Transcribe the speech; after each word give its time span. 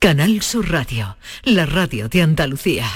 Canal 0.00 0.40
Sur 0.40 0.70
Radio, 0.70 1.18
la 1.42 1.66
radio 1.66 2.08
de 2.08 2.22
Andalucía. 2.22 2.86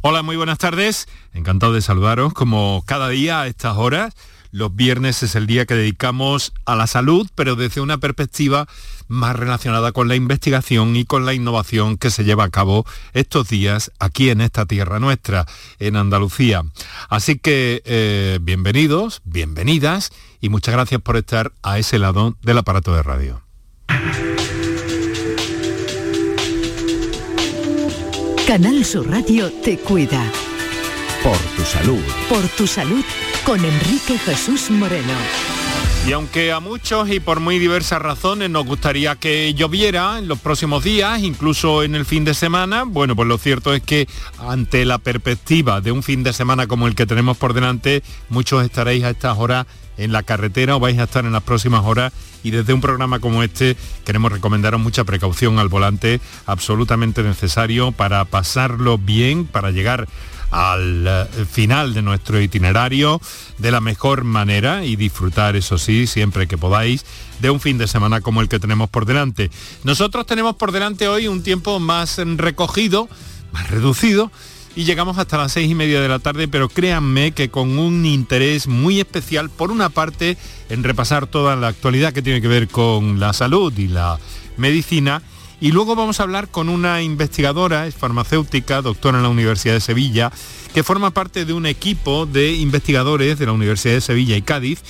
Hola, 0.00 0.24
muy 0.24 0.34
buenas 0.34 0.58
tardes. 0.58 1.06
Encantado 1.32 1.72
de 1.72 1.82
saludaros 1.82 2.34
como 2.34 2.82
cada 2.84 3.08
día 3.10 3.42
a 3.42 3.46
estas 3.46 3.76
horas. 3.76 4.12
Los 4.50 4.74
viernes 4.74 5.22
es 5.22 5.36
el 5.36 5.46
día 5.46 5.66
que 5.66 5.76
dedicamos 5.76 6.52
a 6.64 6.74
la 6.74 6.88
salud, 6.88 7.30
pero 7.36 7.54
desde 7.54 7.80
una 7.80 7.98
perspectiva 7.98 8.66
más 9.06 9.36
relacionada 9.36 9.92
con 9.92 10.08
la 10.08 10.16
investigación 10.16 10.96
y 10.96 11.04
con 11.04 11.26
la 11.26 11.32
innovación 11.32 11.96
que 11.96 12.10
se 12.10 12.24
lleva 12.24 12.42
a 12.42 12.50
cabo 12.50 12.84
estos 13.12 13.48
días 13.48 13.92
aquí 14.00 14.30
en 14.30 14.40
esta 14.40 14.66
tierra 14.66 14.98
nuestra, 14.98 15.46
en 15.78 15.94
Andalucía. 15.94 16.64
Así 17.08 17.38
que 17.38 17.82
eh, 17.84 18.40
bienvenidos, 18.42 19.22
bienvenidas 19.24 20.10
y 20.40 20.48
muchas 20.48 20.74
gracias 20.74 21.00
por 21.00 21.16
estar 21.16 21.52
a 21.62 21.78
ese 21.78 22.00
lado 22.00 22.36
del 22.42 22.58
aparato 22.58 22.92
de 22.96 23.04
radio. 23.04 23.44
Canal 28.46 28.84
Sur 28.84 29.10
Radio 29.10 29.50
te 29.50 29.78
cuida. 29.78 30.22
Por 31.22 31.38
tu 31.56 31.62
salud. 31.64 32.02
Por 32.28 32.46
tu 32.48 32.66
salud 32.66 33.02
con 33.46 33.64
Enrique 33.64 34.18
Jesús 34.18 34.70
Moreno. 34.70 35.53
Y 36.06 36.12
aunque 36.12 36.52
a 36.52 36.60
muchos 36.60 37.08
y 37.08 37.18
por 37.18 37.40
muy 37.40 37.58
diversas 37.58 38.02
razones 38.02 38.50
nos 38.50 38.66
gustaría 38.66 39.16
que 39.16 39.54
lloviera 39.54 40.18
en 40.18 40.28
los 40.28 40.38
próximos 40.38 40.84
días, 40.84 41.22
incluso 41.22 41.82
en 41.82 41.94
el 41.94 42.04
fin 42.04 42.26
de 42.26 42.34
semana, 42.34 42.84
bueno, 42.84 43.16
pues 43.16 43.26
lo 43.26 43.38
cierto 43.38 43.72
es 43.72 43.82
que 43.82 44.06
ante 44.38 44.84
la 44.84 44.98
perspectiva 44.98 45.80
de 45.80 45.92
un 45.92 46.02
fin 46.02 46.22
de 46.22 46.34
semana 46.34 46.66
como 46.66 46.88
el 46.88 46.94
que 46.94 47.06
tenemos 47.06 47.38
por 47.38 47.54
delante, 47.54 48.02
muchos 48.28 48.62
estaréis 48.62 49.02
a 49.04 49.10
estas 49.10 49.38
horas 49.38 49.66
en 49.96 50.12
la 50.12 50.22
carretera 50.22 50.76
o 50.76 50.80
vais 50.80 50.98
a 50.98 51.04
estar 51.04 51.24
en 51.24 51.32
las 51.32 51.42
próximas 51.42 51.84
horas. 51.86 52.12
Y 52.42 52.50
desde 52.50 52.74
un 52.74 52.82
programa 52.82 53.18
como 53.18 53.42
este 53.42 53.74
queremos 54.04 54.30
recomendaros 54.30 54.82
mucha 54.82 55.04
precaución 55.04 55.58
al 55.58 55.68
volante, 55.68 56.20
absolutamente 56.44 57.22
necesario 57.22 57.92
para 57.92 58.26
pasarlo 58.26 58.98
bien, 58.98 59.46
para 59.46 59.70
llegar 59.70 60.06
al 60.54 61.04
eh, 61.08 61.26
final 61.50 61.94
de 61.94 62.02
nuestro 62.02 62.40
itinerario 62.40 63.20
de 63.58 63.72
la 63.72 63.80
mejor 63.80 64.22
manera 64.22 64.84
y 64.84 64.94
disfrutar, 64.94 65.56
eso 65.56 65.78
sí, 65.78 66.06
siempre 66.06 66.46
que 66.46 66.56
podáis, 66.56 67.04
de 67.40 67.50
un 67.50 67.58
fin 67.58 67.76
de 67.76 67.88
semana 67.88 68.20
como 68.20 68.40
el 68.40 68.48
que 68.48 68.60
tenemos 68.60 68.88
por 68.88 69.04
delante. 69.04 69.50
Nosotros 69.82 70.26
tenemos 70.26 70.54
por 70.54 70.70
delante 70.70 71.08
hoy 71.08 71.26
un 71.26 71.42
tiempo 71.42 71.80
más 71.80 72.18
recogido, 72.18 73.08
más 73.52 73.68
reducido, 73.68 74.30
y 74.76 74.84
llegamos 74.84 75.18
hasta 75.18 75.38
las 75.38 75.52
seis 75.52 75.70
y 75.70 75.74
media 75.74 76.00
de 76.00 76.08
la 76.08 76.20
tarde, 76.20 76.46
pero 76.46 76.68
créanme 76.68 77.32
que 77.32 77.48
con 77.48 77.76
un 77.76 78.06
interés 78.06 78.68
muy 78.68 79.00
especial, 79.00 79.50
por 79.50 79.72
una 79.72 79.88
parte, 79.88 80.36
en 80.68 80.84
repasar 80.84 81.26
toda 81.26 81.56
la 81.56 81.68
actualidad 81.68 82.12
que 82.12 82.22
tiene 82.22 82.40
que 82.40 82.48
ver 82.48 82.68
con 82.68 83.18
la 83.18 83.32
salud 83.32 83.76
y 83.76 83.88
la 83.88 84.20
medicina, 84.56 85.20
y 85.64 85.72
luego 85.72 85.96
vamos 85.96 86.20
a 86.20 86.24
hablar 86.24 86.48
con 86.48 86.68
una 86.68 87.00
investigadora, 87.00 87.86
es 87.86 87.94
farmacéutica, 87.94 88.82
doctora 88.82 89.16
en 89.16 89.22
la 89.22 89.30
Universidad 89.30 89.72
de 89.72 89.80
Sevilla, 89.80 90.30
que 90.74 90.82
forma 90.82 91.12
parte 91.12 91.46
de 91.46 91.54
un 91.54 91.64
equipo 91.64 92.26
de 92.26 92.52
investigadores 92.52 93.38
de 93.38 93.46
la 93.46 93.52
Universidad 93.52 93.94
de 93.94 94.02
Sevilla 94.02 94.36
y 94.36 94.42
Cádiz, 94.42 94.82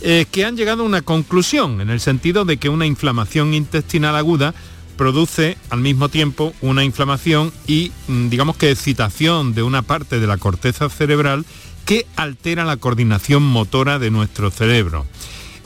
eh, 0.00 0.26
que 0.28 0.44
han 0.44 0.56
llegado 0.56 0.82
a 0.82 0.86
una 0.86 1.02
conclusión, 1.02 1.80
en 1.80 1.90
el 1.90 2.00
sentido 2.00 2.44
de 2.44 2.56
que 2.56 2.68
una 2.68 2.86
inflamación 2.86 3.54
intestinal 3.54 4.16
aguda 4.16 4.52
produce 4.96 5.56
al 5.70 5.78
mismo 5.78 6.08
tiempo 6.08 6.54
una 6.60 6.82
inflamación 6.82 7.52
y 7.68 7.92
mm, 8.08 8.30
digamos 8.30 8.56
que 8.56 8.72
excitación 8.72 9.54
de 9.54 9.62
una 9.62 9.82
parte 9.82 10.18
de 10.18 10.26
la 10.26 10.38
corteza 10.38 10.88
cerebral 10.88 11.46
que 11.86 12.04
altera 12.16 12.64
la 12.64 12.78
coordinación 12.78 13.44
motora 13.44 14.00
de 14.00 14.10
nuestro 14.10 14.50
cerebro. 14.50 15.06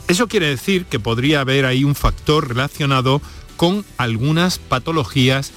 Eso 0.07 0.27
quiere 0.27 0.49
decir 0.49 0.85
que 0.85 0.99
podría 0.99 1.41
haber 1.41 1.65
ahí 1.65 1.83
un 1.83 1.95
factor 1.95 2.47
relacionado 2.47 3.23
con 3.57 3.85
algunas 3.97 4.59
patologías 4.59 5.51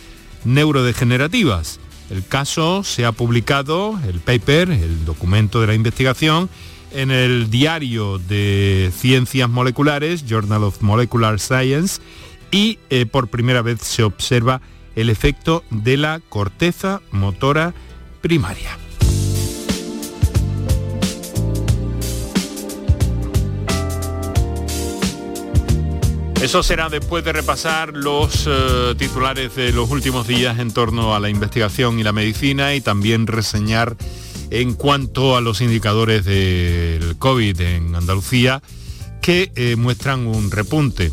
neurodegenerativas. 0.45 1.81
El 2.11 2.25
caso 2.27 2.85
se 2.85 3.05
ha 3.05 3.13
publicado, 3.13 3.99
el 4.09 4.21
paper, 4.21 4.71
el 4.71 5.05
documento 5.05 5.61
de 5.61 5.67
la 5.67 5.75
investigación, 5.75 6.49
en 6.93 7.11
el 7.11 7.51
diario 7.51 8.19
de 8.19 8.91
Ciencias 8.97 9.49
Moleculares, 9.49 10.25
Journal 10.27 10.65
of 10.65 10.81
Molecular 10.81 11.39
Science, 11.39 12.01
y 12.51 12.79
eh, 12.89 13.05
por 13.05 13.29
primera 13.29 13.61
vez 13.61 13.83
se 13.83 14.03
observa 14.03 14.63
el 14.97 15.11
efecto 15.11 15.65
de 15.71 15.99
la 15.99 16.21
corteza 16.29 17.03
motora 17.11 17.75
primaria. 18.23 18.88
Eso 26.41 26.63
será 26.63 26.89
después 26.89 27.25
de 27.25 27.33
repasar 27.33 27.95
los 27.95 28.47
eh, 28.47 28.95
titulares 28.97 29.57
de 29.57 29.73
los 29.73 29.91
últimos 29.91 30.29
días 30.29 30.61
en 30.61 30.71
torno 30.71 31.15
a 31.15 31.21
la 31.21 31.29
investigación 31.29 31.99
y 31.99 32.05
la 32.05 32.13
medicina 32.13 32.77
y 32.77 32.81
también 32.81 33.27
reseñar 33.27 33.97
en 34.51 34.75
cuanto 34.75 35.37
a 35.37 35.41
los 35.41 35.61
indicadores 35.61 36.25
del 36.25 37.19
COVID 37.19 37.61
en 37.61 37.95
Andalucía 37.97 38.63
que 39.21 39.51
eh, 39.57 39.75
muestran 39.75 40.29
un 40.29 40.53
repunte. 40.53 41.11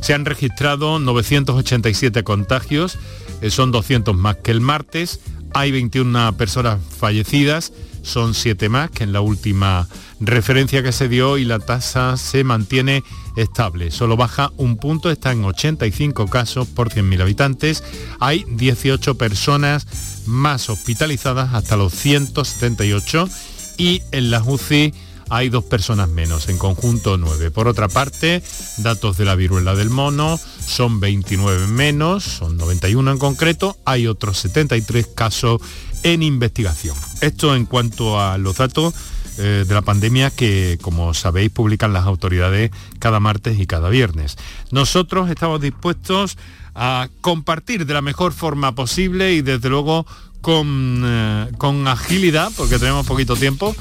Se 0.00 0.14
han 0.14 0.24
registrado 0.24 0.98
987 0.98 2.24
contagios, 2.24 2.98
eh, 3.42 3.50
son 3.50 3.70
200 3.70 4.16
más 4.16 4.36
que 4.36 4.50
el 4.50 4.62
martes, 4.62 5.20
hay 5.52 5.72
21 5.72 6.36
personas 6.38 6.80
fallecidas, 6.98 7.72
son 8.02 8.34
7 8.34 8.70
más 8.70 8.90
que 8.90 9.04
en 9.04 9.12
la 9.12 9.20
última 9.20 9.88
referencia 10.20 10.82
que 10.82 10.92
se 10.92 11.08
dio 11.08 11.36
y 11.36 11.44
la 11.44 11.58
tasa 11.58 12.16
se 12.16 12.44
mantiene 12.44 13.04
estable. 13.36 13.90
Solo 13.90 14.16
baja 14.16 14.52
un 14.56 14.76
punto, 14.76 15.10
está 15.10 15.32
en 15.32 15.44
85 15.44 16.28
casos 16.28 16.68
por 16.68 16.90
100.000 16.90 17.22
habitantes. 17.22 17.84
Hay 18.20 18.44
18 18.48 19.16
personas 19.16 19.86
más 20.26 20.70
hospitalizadas 20.70 21.54
hasta 21.54 21.76
los 21.76 21.92
178 21.94 23.28
y 23.76 24.02
en 24.12 24.30
las 24.30 24.44
UCI 24.46 24.92
hay 25.30 25.48
dos 25.48 25.64
personas 25.64 26.08
menos, 26.08 26.48
en 26.48 26.58
conjunto 26.58 27.16
nueve. 27.16 27.50
Por 27.50 27.68
otra 27.68 27.88
parte, 27.88 28.42
datos 28.78 29.16
de 29.16 29.24
la 29.24 29.34
viruela 29.34 29.74
del 29.74 29.90
mono, 29.90 30.38
son 30.66 31.00
29 31.00 31.66
menos, 31.66 32.24
son 32.24 32.56
91 32.56 33.12
en 33.12 33.18
concreto, 33.18 33.76
hay 33.84 34.06
otros 34.06 34.38
73 34.38 35.08
casos 35.14 35.60
en 36.02 36.22
investigación. 36.22 36.96
Esto 37.20 37.56
en 37.56 37.66
cuanto 37.66 38.20
a 38.20 38.36
los 38.38 38.56
datos 38.58 38.94
eh, 39.38 39.64
de 39.66 39.74
la 39.74 39.82
pandemia 39.82 40.30
que, 40.30 40.78
como 40.80 41.14
sabéis, 41.14 41.50
publican 41.50 41.92
las 41.92 42.04
autoridades 42.04 42.70
cada 42.98 43.20
martes 43.20 43.58
y 43.58 43.66
cada 43.66 43.88
viernes. 43.88 44.36
Nosotros 44.70 45.30
estamos 45.30 45.60
dispuestos 45.60 46.38
a 46.74 47.08
compartir 47.20 47.86
de 47.86 47.94
la 47.94 48.02
mejor 48.02 48.32
forma 48.32 48.74
posible 48.74 49.32
y 49.34 49.42
desde 49.42 49.68
luego 49.68 50.06
con, 50.40 51.02
eh, 51.04 51.48
con 51.58 51.88
agilidad, 51.88 52.52
porque 52.56 52.78
tenemos 52.78 53.06
poquito 53.06 53.34
tiempo, 53.34 53.74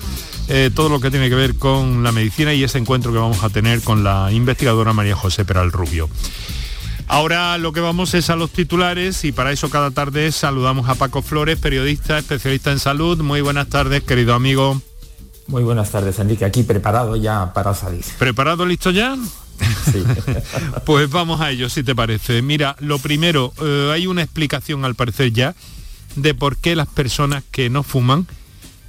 eh, 0.47 0.72
todo 0.74 0.90
lo 0.90 1.00
que 1.00 1.12
tiene 1.12 1.30
que 1.30 1.36
ver 1.36 1.56
con 1.56 2.03
la 2.03 2.12
medicina 2.12 2.53
y 2.53 2.63
ese 2.63 2.78
encuentro 2.78 3.12
que 3.12 3.18
vamos 3.18 3.44
a 3.44 3.50
tener 3.50 3.81
con 3.81 4.03
la 4.03 4.31
investigadora 4.31 4.94
María 4.94 5.16
José 5.16 5.46
Peral 5.46 5.72
Rubio. 5.72 6.09
Ahora 7.08 7.58
lo 7.58 7.74
que 7.74 7.80
vamos 7.80 8.13
es 8.13 8.30
a 8.30 8.36
los 8.36 8.50
titulares 8.50 9.25
y 9.25 9.31
para 9.31 9.52
eso 9.52 9.69
cada 9.69 9.92
tarde 9.92 10.31
saludamos 10.31 10.90
a 10.90 10.96
Paco 10.96 11.22
Flores, 11.22 11.59
periodista, 11.59 12.18
especialista 12.18 12.72
en 12.72 12.80
salud. 12.80 13.22
Muy 13.22 13.42
buenas 13.42 13.68
tardes, 13.68 14.03
querido 14.03 14.34
amigo. 14.34 14.81
Muy 15.48 15.64
buenas 15.64 15.92
tardes, 15.92 16.20
Enrique. 16.20 16.46
Aquí 16.46 16.64
preparado 16.64 17.16
ya 17.16 17.54
para 17.54 17.74
salir. 17.74 18.04
¿Preparado, 18.18 18.66
listo 18.66 18.92
ya? 18.92 19.18
Sí. 19.92 20.04
pues 20.86 21.09
vamos 21.09 21.42
a 21.42 21.52
ello, 21.52 21.70
si 21.70 21.84
te 21.84 21.96
parece. 21.96 22.42
Mira, 22.42 22.76
lo 22.80 23.00
primero, 23.00 23.54
eh, 23.62 23.92
hay 23.94 24.08
una 24.08 24.24
explicación 24.24 24.86
al 24.86 24.96
parecer 24.96 25.31
ya 25.31 25.56
de 26.16 26.34
por 26.34 26.58
qué 26.58 26.76
las 26.76 26.88
personas 26.88 27.44
que 27.52 27.70
no 27.70 27.84
fuman 27.84 28.28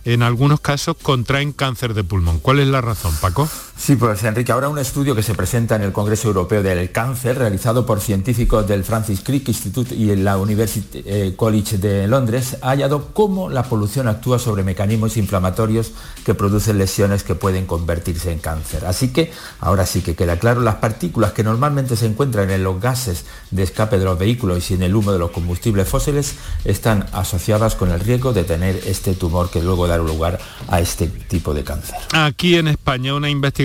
en 0.05 0.23
algunos 0.23 0.61
casos 0.61 0.97
contraen 1.01 1.53
cáncer 1.53 1.95
de 1.95 2.05
pulmón. 2.05 2.39
¿Cuál 2.39 2.61
es 2.61 2.69
la 2.69 2.81
razón, 2.81 3.15
Paco? 3.21 3.49
Sí, 3.77 3.97
pues 3.97 4.23
Enrique, 4.23 4.53
ahora 4.53 4.69
un 4.69 4.79
estudio 4.79 5.15
que 5.15 5.23
se 5.23 5.35
presenta 5.35 5.75
en 5.75 5.83
el 5.83 5.93
Congreso 5.93 6.29
Europeo 6.29 6.63
del 6.63 6.91
Cáncer, 6.93 7.37
realizado 7.37 7.85
por 7.85 8.01
científicos 8.01 8.67
del 8.67 8.85
Francis 8.85 9.21
Crick 9.23 9.49
Institute 9.49 9.95
y 9.95 10.11
en 10.11 10.25
la 10.25 10.39
University 10.39 11.03
eh, 11.05 11.35
College 11.37 11.79
de 11.79 12.07
Londres, 12.07 12.57
ha 12.63 12.69
hallado 12.69 13.13
cómo 13.13 13.51
la 13.51 13.65
polución 13.65 14.07
actúa 14.09 14.39
sobre 14.39 14.63
mecanismos 14.63 15.17
inflamatorios 15.17 15.93
que 16.25 16.35
producen 16.35 16.79
lesiones 16.79 17.25
que 17.25 17.35
pueden 17.35 17.67
convertirse 17.67 18.33
en 18.33 18.39
cáncer. 18.39 18.87
Así 18.87 19.09
que 19.09 19.33
ahora 19.61 19.85
sí 19.87 20.03
que 20.03 20.15
queda 20.15 20.39
claro, 20.39 20.61
las 20.61 20.77
partículas 20.77 21.33
que 21.33 21.43
normalmente 21.43 21.97
se 21.97 22.07
encuentran 22.07 22.51
en 22.51 22.63
los 22.63 22.81
gases 22.81 23.27
de 23.51 23.65
escape 23.65 23.99
de 23.99 24.05
los 24.05 24.19
vehículos 24.19 24.71
y 24.71 24.75
en 24.75 24.85
el 24.85 24.95
humo 24.95 25.13
de 25.13 25.19
los 25.19 25.33
combustibles 25.33 25.89
fósiles 25.89 26.37
están 26.65 27.07
asociadas 27.13 27.75
con 27.75 27.91
el 27.91 28.01
riesgo 28.01 28.33
de 28.33 28.45
tener 28.45 28.81
este 28.87 29.15
tumor 29.15 29.51
que 29.51 29.61
luego 29.61 29.89
dar 29.89 30.01
lugar 30.01 30.39
a 30.69 30.81
este 30.81 31.09
tipo 31.09 31.53
de 31.53 31.65
cáncer. 31.65 31.97
Aquí 32.13 32.57
en 32.57 32.69
España 32.69 33.15
una 33.15 33.29
investigación 33.29 33.64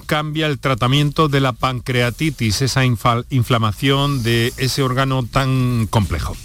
cambia 0.00 0.46
el 0.46 0.58
tratamiento 0.58 1.28
de 1.28 1.40
la 1.40 1.52
pancreatitis, 1.52 2.62
esa 2.62 2.84
inflamación 2.84 4.22
de 4.22 4.52
ese 4.56 4.82
órgano 4.82 5.24
tan 5.24 5.86
complejo. 5.86 6.36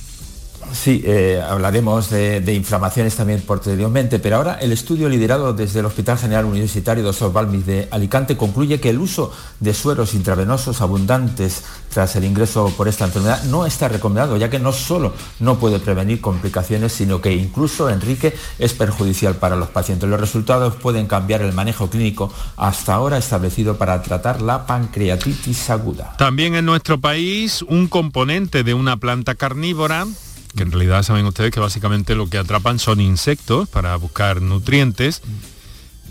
Sí, 0.74 1.04
eh, 1.06 1.40
hablaremos 1.48 2.10
de, 2.10 2.54
inflamaciones 2.54 3.16
también 3.16 3.42
posteriormente, 3.42 4.18
pero 4.18 4.38
ahora 4.38 4.56
el 4.60 4.72
estudio 4.72 5.08
liderado 5.08 5.54
desde 5.54 5.82
el 5.82 5.86
Hospital 5.86 6.18
General 6.18 6.46
Universitario 6.46 7.04
Dr. 7.04 7.32
Balmis 7.32 7.66
de 7.68 7.88
Alicante 7.92 8.36
concluye 8.36 8.80
que 8.80 8.90
el 8.90 8.98
uso 8.98 9.32
de 9.60 9.74
sueros 9.76 10.16
intravenosos 10.16 10.82
abundantes 10.82 11.64
tras 11.94 12.16
el 12.16 12.24
ingreso 12.24 12.74
por 12.76 12.88
esta 12.88 13.06
enfermedad 13.06 13.44
no 13.44 13.68
está 13.68 13.88
recomendado, 13.88 14.36
ya 14.36 14.50
que 14.50 14.58
no 14.58 14.74
solo 14.74 15.14
no 15.40 15.60
puede 15.60 15.78
prevenir 15.78 16.22
complicaciones, 16.22 16.92
sino 16.92 17.22
que 17.22 17.34
incluso, 17.34 17.90
Enrique, 17.92 18.36
es 18.58 18.74
perjudicial 18.74 19.36
para 19.36 19.56
los 19.56 19.70
pacientes. 19.70 20.10
Los 20.10 20.20
resultados 20.20 20.74
pueden 20.76 21.06
cambiar 21.06 21.44
el 21.44 21.54
manejo 21.54 21.88
clínico 21.88 22.34
hasta 22.58 22.96
ahora 22.96 23.20
establecido 23.20 23.78
para 23.78 24.02
tratar 24.02 24.42
la 24.42 24.66
pancreatitis 24.66 25.70
aguda. 25.70 26.16
También 26.18 26.56
en 26.56 26.66
nuestro 26.66 27.00
país, 27.00 27.62
un 27.62 27.88
componente 27.88 28.64
de 28.64 28.74
una 28.74 28.98
planta 28.98 29.36
carnívora 29.36 30.08
que 30.56 30.64
en 30.64 30.72
realidad 30.72 31.04
saben 31.04 31.26
ustedes 31.26 31.52
que 31.52 31.60
básicamente 31.60 32.16
lo 32.16 32.30
que 32.30 32.38
atrapan 32.38 32.80
son 32.80 33.02
insectos 33.02 33.68
para 33.70 33.96
buscar 33.96 34.42
nutrientes. 34.42 35.22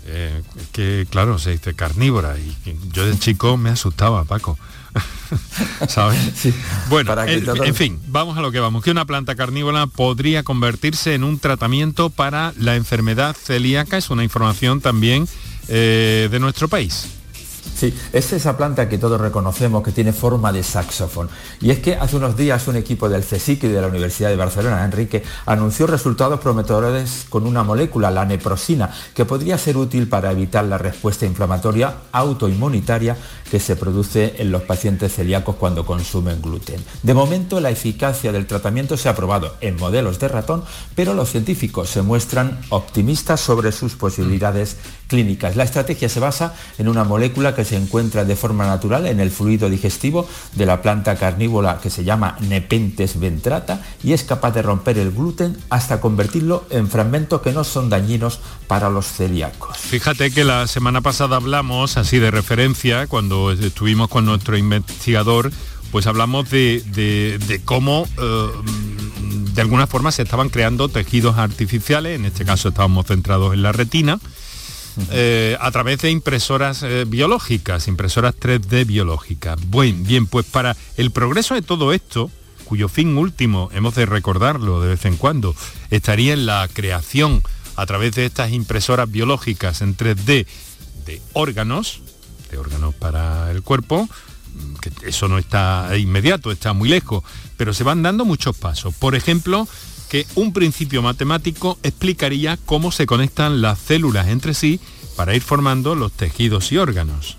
Eh, 0.05 0.41
que 0.73 1.07
claro, 1.09 1.39
se 1.39 1.51
dice 1.51 1.75
carnívora 1.75 2.37
y 2.37 2.53
yo 2.91 3.05
de 3.05 3.17
chico 3.17 3.55
me 3.55 3.69
asustaba, 3.69 4.25
Paco. 4.25 4.59
¿Sabes? 5.87 6.19
bueno, 6.89 7.15
en, 7.23 7.75
fin, 7.75 7.99
vamos 8.07 8.37
a 8.37 8.41
lo 8.41 8.51
que 8.51 8.59
vamos. 8.59 8.83
Que 8.83 8.91
una 8.91 9.05
planta 9.05 9.35
carnívora 9.35 9.87
podría 9.87 10.43
convertirse 10.43 11.13
en 11.13 11.23
un 11.23 11.39
tratamiento 11.39 12.09
para 12.09 12.53
la 12.59 12.75
enfermedad 12.75 13.35
celíaca. 13.35 13.97
Es 13.97 14.09
una 14.09 14.23
información 14.23 14.81
también 14.81 15.27
eh, 15.69 16.27
de 16.29 16.39
nuestro 16.39 16.67
país. 16.67 17.07
Sí, 17.75 17.93
es 18.11 18.33
esa 18.33 18.57
planta 18.57 18.89
que 18.89 18.97
todos 18.97 19.19
reconocemos 19.19 19.83
que 19.83 19.91
tiene 19.91 20.13
forma 20.13 20.51
de 20.51 20.63
saxofón. 20.63 21.29
Y 21.61 21.71
es 21.71 21.79
que 21.79 21.95
hace 21.95 22.17
unos 22.17 22.35
días 22.35 22.67
un 22.67 22.75
equipo 22.75 23.09
del 23.09 23.23
CSIC 23.23 23.63
y 23.63 23.67
de 23.67 23.81
la 23.81 23.87
Universidad 23.87 24.29
de 24.29 24.35
Barcelona, 24.35 24.83
Enrique, 24.83 25.23
anunció 25.45 25.87
resultados 25.87 26.39
prometedores 26.39 27.25
con 27.29 27.47
una 27.47 27.63
molécula, 27.63 28.11
la 28.11 28.25
neprosina, 28.25 28.89
que 29.13 29.25
podría 29.25 29.57
ser 29.57 29.77
útil 29.77 30.07
para 30.07 30.31
evitar 30.31 30.65
la 30.65 30.77
respuesta 30.77 31.25
inflamatoria 31.25 31.93
autoinmunitaria 32.11 33.17
que 33.49 33.59
se 33.59 33.75
produce 33.75 34.35
en 34.37 34.51
los 34.51 34.63
pacientes 34.63 35.13
celíacos 35.13 35.55
cuando 35.55 35.85
consumen 35.85 36.41
gluten. 36.41 36.83
De 37.03 37.13
momento, 37.13 37.59
la 37.59 37.69
eficacia 37.69 38.31
del 38.31 38.47
tratamiento 38.47 38.97
se 38.97 39.09
ha 39.09 39.15
probado 39.15 39.55
en 39.61 39.77
modelos 39.77 40.19
de 40.19 40.27
ratón, 40.27 40.63
pero 40.95 41.13
los 41.13 41.29
científicos 41.29 41.89
se 41.89 42.01
muestran 42.01 42.59
optimistas 42.69 43.41
sobre 43.41 43.71
sus 43.71 43.95
posibilidades 43.95 44.77
clínicas. 45.07 45.55
La 45.55 45.63
estrategia 45.63 46.09
se 46.09 46.19
basa 46.19 46.55
en 46.77 46.87
una 46.87 47.03
molécula 47.03 47.52
que 47.55 47.65
se 47.65 47.75
encuentra 47.75 48.25
de 48.25 48.35
forma 48.35 48.65
natural 48.65 49.05
en 49.07 49.19
el 49.19 49.31
fluido 49.31 49.69
digestivo 49.69 50.27
de 50.55 50.65
la 50.65 50.81
planta 50.81 51.15
carnívora 51.15 51.79
que 51.81 51.89
se 51.89 52.03
llama 52.03 52.37
Nepenthes 52.41 53.19
ventrata 53.19 53.81
y 54.03 54.13
es 54.13 54.23
capaz 54.23 54.51
de 54.51 54.61
romper 54.61 54.97
el 54.97 55.11
gluten 55.11 55.57
hasta 55.69 56.01
convertirlo 56.01 56.65
en 56.69 56.89
fragmentos 56.89 57.41
que 57.41 57.51
no 57.51 57.63
son 57.63 57.89
dañinos 57.89 58.39
para 58.67 58.89
los 58.89 59.05
celíacos. 59.05 59.77
Fíjate 59.77 60.31
que 60.31 60.43
la 60.43 60.67
semana 60.67 61.01
pasada 61.01 61.37
hablamos 61.37 61.97
así 61.97 62.19
de 62.19 62.31
referencia 62.31 63.07
cuando 63.07 63.51
estuvimos 63.51 64.09
con 64.09 64.25
nuestro 64.25 64.57
investigador, 64.57 65.51
pues 65.91 66.07
hablamos 66.07 66.49
de, 66.49 67.61
cómo 67.65 68.07
eh, 68.17 68.49
de 69.53 69.61
alguna 69.61 69.87
forma 69.87 70.11
se 70.11 70.23
estaban 70.23 70.49
creando 70.49 70.89
tejidos 70.89 71.37
artificiales, 71.37 72.19
en 72.19 72.25
este 72.25 72.45
caso 72.45 72.69
estábamos 72.69 73.05
centrados 73.05 73.53
en 73.53 73.61
la 73.61 73.71
retina, 73.71 74.19
eh, 75.11 75.57
a 75.59 75.71
través 75.71 75.99
de 76.01 76.11
impresoras 76.11 76.83
eh, 76.83 77.05
biológicas, 77.07 77.87
impresoras 77.87 78.35
3D 78.35 78.85
biológicas. 78.85 79.57
Buen, 79.67 80.03
bien, 80.03 80.27
pues 80.27 80.45
para 80.45 80.75
el 80.97 81.11
progreso 81.11 81.55
de 81.55 81.61
todo 81.61 81.93
esto, 81.93 82.29
cuyo 82.65 82.89
fin 82.89 83.17
último, 83.17 83.69
hemos 83.73 83.95
de 83.95 84.05
recordarlo 84.05 84.81
de 84.81 84.89
vez 84.89 85.05
en 85.05 85.17
cuando, 85.17 85.55
estaría 85.91 86.33
en 86.33 86.45
la 86.45 86.67
creación 86.71 87.41
a 87.75 87.85
través 87.85 88.15
de 88.15 88.25
estas 88.25 88.51
impresoras 88.51 89.09
biológicas 89.09 89.81
en 89.81 89.97
3D 89.97 90.45
de 91.05 91.21
órganos, 91.33 92.01
de 92.51 92.57
órganos 92.57 92.93
para 92.95 93.51
el 93.51 93.61
cuerpo, 93.63 94.07
que 94.81 94.91
eso 95.07 95.27
no 95.27 95.37
está 95.37 95.89
inmediato, 95.97 96.51
está 96.51 96.73
muy 96.73 96.89
lejos, 96.89 97.23
pero 97.57 97.73
se 97.73 97.83
van 97.83 98.03
dando 98.03 98.25
muchos 98.25 98.55
pasos. 98.55 98.93
Por 98.95 99.15
ejemplo, 99.15 99.67
que 100.13 100.27
un 100.35 100.53
principio 100.53 101.01
matemático 101.01 101.79
explicaría 101.81 102.59
cómo 102.67 102.91
se 102.91 103.07
conectan 103.07 103.63
las 103.63 103.79
células 103.79 104.27
entre 104.27 104.53
sí 104.53 104.79
para 105.15 105.33
ir 105.33 105.41
formando 105.41 105.95
los 105.95 106.11
tejidos 106.11 106.71
y 106.71 106.77
órganos. 106.77 107.35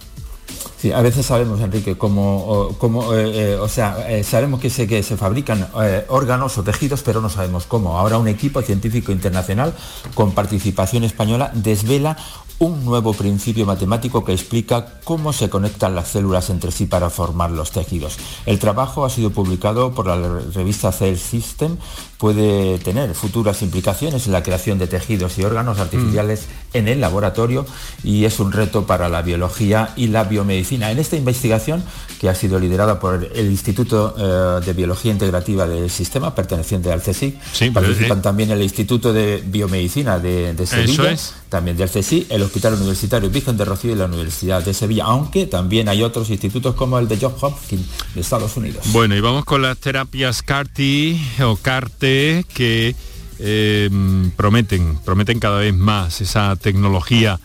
Sí, 0.77 0.91
a 0.91 1.01
veces 1.01 1.25
sabemos, 1.25 1.61
Enrique, 1.61 1.97
cómo, 1.97 2.75
eh, 3.15 3.53
eh, 3.53 3.57
o 3.61 3.69
sea, 3.69 4.05
eh, 4.11 4.25
sabemos 4.25 4.61
que 4.61 4.71
se, 4.71 4.89
que 4.89 5.05
se 5.05 5.17
fabrican 5.17 5.69
órganos 6.09 6.59
o 6.59 6.65
tejidos, 6.65 7.03
pero 7.05 7.21
no 7.21 7.31
sabemos 7.31 7.65
cómo. 7.65 7.97
Ahora 7.97 8.19
un 8.19 8.27
equipo 8.27 8.61
científico 8.61 9.13
internacional 9.13 9.73
con 10.15 10.33
participación 10.33 11.05
española 11.05 11.53
desvela 11.55 12.17
un 12.59 12.85
nuevo 12.85 13.13
principio 13.13 13.67
matemático 13.67 14.25
que 14.25 14.33
explica 14.33 15.01
cómo 15.05 15.33
se 15.33 15.51
conectan 15.51 15.95
las 15.95 16.09
células 16.09 16.51
entre 16.51 16.71
sí 16.71 16.87
para 16.87 17.11
formar 17.11 17.51
los 17.51 17.73
tejidos. 17.73 18.17
El 18.47 18.59
trabajo 18.59 19.05
ha 19.05 19.11
sido 19.11 19.31
publicado 19.31 19.93
por 19.93 20.07
la 20.07 20.17
revista 20.55 20.93
Cell 20.93 21.17
System, 21.17 21.77
puede 22.19 22.79
tener 22.79 23.15
futuras 23.15 23.61
implicaciones 23.63 24.27
en 24.27 24.33
la 24.33 24.43
creación 24.43 24.79
de 24.79 24.87
tejidos 24.87 25.37
y 25.39 25.45
órganos 25.45 25.79
artificiales 25.79 26.43
mm. 26.43 26.77
en 26.77 26.89
el 26.89 27.01
laboratorio 27.01 27.67
y 28.03 28.25
es 28.25 28.41
un 28.41 28.53
reto 28.53 28.87
para 28.87 29.09
la 29.09 29.23
biología 29.23 29.93
y 29.97 30.07
la 30.07 30.25
biomedicina. 30.25 30.91
En 30.91 30.99
esta 30.99 31.17
investigación, 31.17 31.83
que 32.21 32.29
ha 32.29 32.35
sido 32.35 32.59
liderada 32.59 33.01
por 33.01 33.29
el 33.35 33.51
Instituto 33.51 34.15
eh, 34.17 34.65
de 34.65 34.73
Biología 34.73 35.13
Integrativa 35.13 35.67
del 35.67 35.91
Sistema, 35.91 36.35
perteneciente 36.35 36.93
al 36.93 37.03
CSIC, 37.03 37.37
participan 37.73 38.23
también 38.23 38.51
el 38.51 38.63
Instituto 38.63 39.13
de 39.13 39.43
Biomedicina 39.45 40.19
de, 40.19 40.55
Sevilla, 40.67 41.17
también 41.49 41.77
del 41.77 41.91
CSIC, 41.91 42.31
el 42.31 42.44
Hospital 42.45 42.75
Universitario 42.75 43.31
Virgen 43.31 43.57
de 43.57 43.65
Rocío 43.65 43.93
y 43.93 43.95
la 43.95 44.07
Universidad 44.07 44.63
de 44.65 44.75
Sevilla, 44.75 45.05
aunque 45.05 45.47
también 45.47 45.89
hay 45.89 46.03
otros 46.03 46.31
institutos 46.31 46.75
como 46.75 46.99
el 46.99 47.09
de 47.09 47.19
Johns 47.21 47.43
Hopkins 47.43 47.87
de 48.15 48.21
Estados 48.21 48.57
Unidos. 48.57 48.85
Bueno, 48.93 49.17
y 49.17 49.21
vamos 49.21 49.45
con 49.45 49.63
las 49.63 49.79
terapias 49.79 50.43
CAR-T 50.43 51.19
o 51.43 51.57
CAR-T 51.57 52.47
que 52.53 52.95
em, 53.39 54.31
prometen, 54.33 54.99
prometen 55.05 55.41
cada 55.41 55.59
vez 55.59 55.75
más 55.75 56.21
esa 56.21 56.57
tecnología 56.57 57.41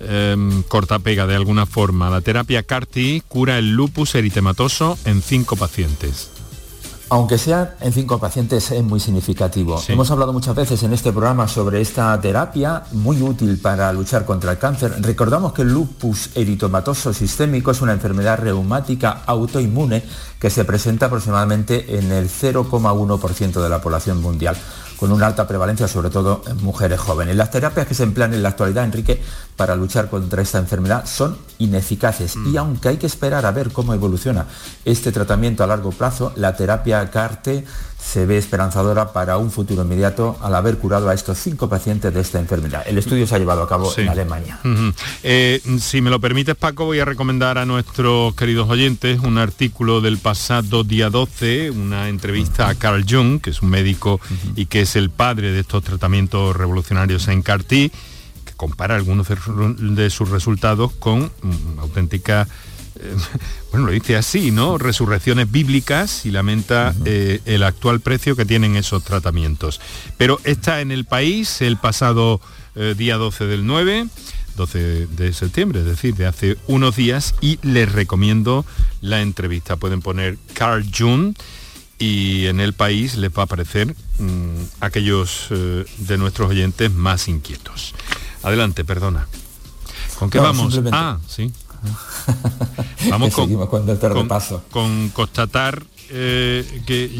em, 0.00 0.62
corta 0.64 0.98
pega 0.98 1.26
de 1.26 1.34
alguna 1.34 1.66
forma. 1.66 2.10
La 2.10 2.20
terapia 2.20 2.62
CAR-T 2.62 3.22
cura 3.28 3.58
el 3.58 3.72
lupus 3.72 4.14
eritematoso 4.14 4.98
en 5.04 5.22
cinco 5.22 5.56
pacientes. 5.56 6.33
Aunque 7.10 7.38
sea 7.38 7.76
en 7.80 7.92
cinco 7.92 8.18
pacientes 8.18 8.70
es 8.70 8.82
muy 8.82 8.98
significativo. 8.98 9.80
Hemos 9.88 10.10
hablado 10.10 10.32
muchas 10.32 10.54
veces 10.54 10.82
en 10.82 10.92
este 10.92 11.12
programa 11.12 11.46
sobre 11.48 11.80
esta 11.80 12.18
terapia 12.20 12.84
muy 12.92 13.20
útil 13.20 13.58
para 13.58 13.92
luchar 13.92 14.24
contra 14.24 14.52
el 14.52 14.58
cáncer. 14.58 14.94
Recordamos 15.00 15.52
que 15.52 15.62
el 15.62 15.72
lupus 15.72 16.30
eritomatoso 16.34 17.12
sistémico 17.12 17.70
es 17.70 17.82
una 17.82 17.92
enfermedad 17.92 18.38
reumática 18.38 19.22
autoinmune 19.26 20.02
que 20.38 20.50
se 20.50 20.64
presenta 20.64 21.06
aproximadamente 21.06 21.98
en 21.98 22.10
el 22.10 22.28
0,1% 22.28 23.62
de 23.62 23.68
la 23.68 23.80
población 23.80 24.20
mundial 24.20 24.56
con 25.04 25.12
una 25.12 25.26
alta 25.26 25.46
prevalencia 25.46 25.86
sobre 25.86 26.08
todo 26.08 26.42
en 26.46 26.64
mujeres 26.64 26.98
jóvenes. 26.98 27.36
Las 27.36 27.50
terapias 27.50 27.86
que 27.86 27.92
se 27.92 28.04
emplean 28.04 28.32
en 28.32 28.42
la 28.42 28.48
actualidad, 28.48 28.84
Enrique, 28.84 29.20
para 29.54 29.76
luchar 29.76 30.08
contra 30.08 30.40
esta 30.40 30.56
enfermedad 30.56 31.04
son 31.04 31.36
ineficaces 31.58 32.36
y 32.36 32.38
mm. 32.38 32.56
aunque 32.56 32.88
hay 32.88 32.96
que 32.96 33.04
esperar 33.04 33.44
a 33.44 33.50
ver 33.50 33.70
cómo 33.70 33.92
evoluciona 33.92 34.46
este 34.82 35.12
tratamiento 35.12 35.62
a 35.62 35.66
largo 35.66 35.90
plazo, 35.90 36.32
la 36.36 36.56
terapia 36.56 37.10
CARTE 37.10 37.66
se 38.04 38.26
ve 38.26 38.36
esperanzadora 38.36 39.12
para 39.12 39.38
un 39.38 39.50
futuro 39.50 39.82
inmediato 39.82 40.36
al 40.42 40.54
haber 40.54 40.78
curado 40.78 41.08
a 41.08 41.14
estos 41.14 41.38
cinco 41.38 41.68
pacientes 41.68 42.12
de 42.12 42.20
esta 42.20 42.38
enfermedad. 42.38 42.84
El 42.86 42.98
estudio 42.98 43.26
se 43.26 43.34
ha 43.34 43.38
llevado 43.38 43.62
a 43.62 43.68
cabo 43.68 43.92
en 43.96 44.08
Alemania. 44.08 44.60
Eh, 45.22 45.60
si 45.80 46.00
me 46.00 46.10
lo 46.10 46.20
permites, 46.20 46.54
Paco, 46.54 46.84
voy 46.84 47.00
a 47.00 47.04
recomendar 47.04 47.56
a 47.56 47.64
nuestros 47.64 48.34
queridos 48.34 48.68
oyentes 48.68 49.20
un 49.20 49.38
artículo 49.38 50.00
del 50.00 50.18
pasado 50.18 50.84
día 50.84 51.08
12, 51.08 51.70
una 51.70 52.08
entrevista 52.08 52.68
a 52.68 52.74
Carl 52.74 53.04
Jung, 53.08 53.40
que 53.40 53.50
es 53.50 53.62
un 53.62 53.70
médico 53.70 54.20
y 54.54 54.66
que 54.66 54.82
es 54.82 54.96
el 54.96 55.10
padre 55.10 55.50
de 55.50 55.60
estos 55.60 55.82
tratamientos 55.82 56.54
revolucionarios 56.54 57.26
en 57.28 57.42
CAR-T, 57.42 57.90
que 58.44 58.52
compara 58.56 58.96
algunos 58.96 59.26
de 59.28 60.10
sus 60.10 60.28
resultados 60.28 60.92
con 60.92 61.22
mm, 61.24 61.78
auténtica 61.80 62.46
eh, 63.00 63.16
bueno, 63.70 63.86
lo 63.86 63.92
dice 63.92 64.16
así, 64.16 64.50
¿no? 64.50 64.78
Resurrecciones 64.78 65.50
bíblicas 65.50 66.26
y 66.26 66.30
lamenta 66.30 66.94
eh, 67.04 67.40
el 67.44 67.62
actual 67.62 68.00
precio 68.00 68.36
que 68.36 68.44
tienen 68.44 68.76
esos 68.76 69.04
tratamientos. 69.04 69.80
Pero 70.16 70.40
está 70.44 70.80
en 70.80 70.90
el 70.90 71.04
país 71.04 71.60
el 71.60 71.76
pasado 71.76 72.40
eh, 72.76 72.94
día 72.96 73.16
12 73.16 73.46
del 73.46 73.66
9, 73.66 74.08
12 74.56 75.06
de 75.06 75.32
septiembre, 75.32 75.80
es 75.80 75.86
decir, 75.86 76.14
de 76.14 76.26
hace 76.26 76.56
unos 76.66 76.96
días, 76.96 77.34
y 77.40 77.58
les 77.62 77.90
recomiendo 77.90 78.64
la 79.00 79.22
entrevista. 79.22 79.76
Pueden 79.76 80.00
poner 80.00 80.38
Carl 80.52 80.84
June 80.96 81.34
y 81.98 82.46
en 82.46 82.60
el 82.60 82.72
país 82.72 83.16
les 83.16 83.30
va 83.30 83.42
a 83.42 83.44
aparecer 83.44 83.94
mm, 84.18 84.62
aquellos 84.80 85.48
de 85.50 86.18
nuestros 86.18 86.50
oyentes 86.50 86.92
más 86.92 87.28
inquietos. 87.28 87.94
Adelante, 88.42 88.84
perdona. 88.84 89.26
¿Con 90.18 90.30
qué 90.30 90.38
vamos? 90.38 90.80
Ah, 90.92 91.18
sí. 91.26 91.50
Vamos 93.10 93.34
con, 93.34 93.66
con, 93.66 93.86
con, 94.70 95.08
constatar 95.10 95.82
eh, 96.10 96.82
que 96.86 97.10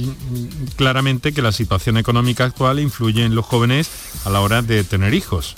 claramente 0.77 1.33
que 1.33 1.43
la 1.43 1.53
situación 1.53 1.97
económica 1.97 2.45
actual 2.45 2.81
influye 2.81 3.25
en 3.25 3.35
los 3.35 3.45
jóvenes 3.45 3.91
a 4.25 4.31
la 4.31 4.41
hora 4.41 4.63
de 4.63 4.85
tener 4.85 5.15
hijos. 5.15 5.57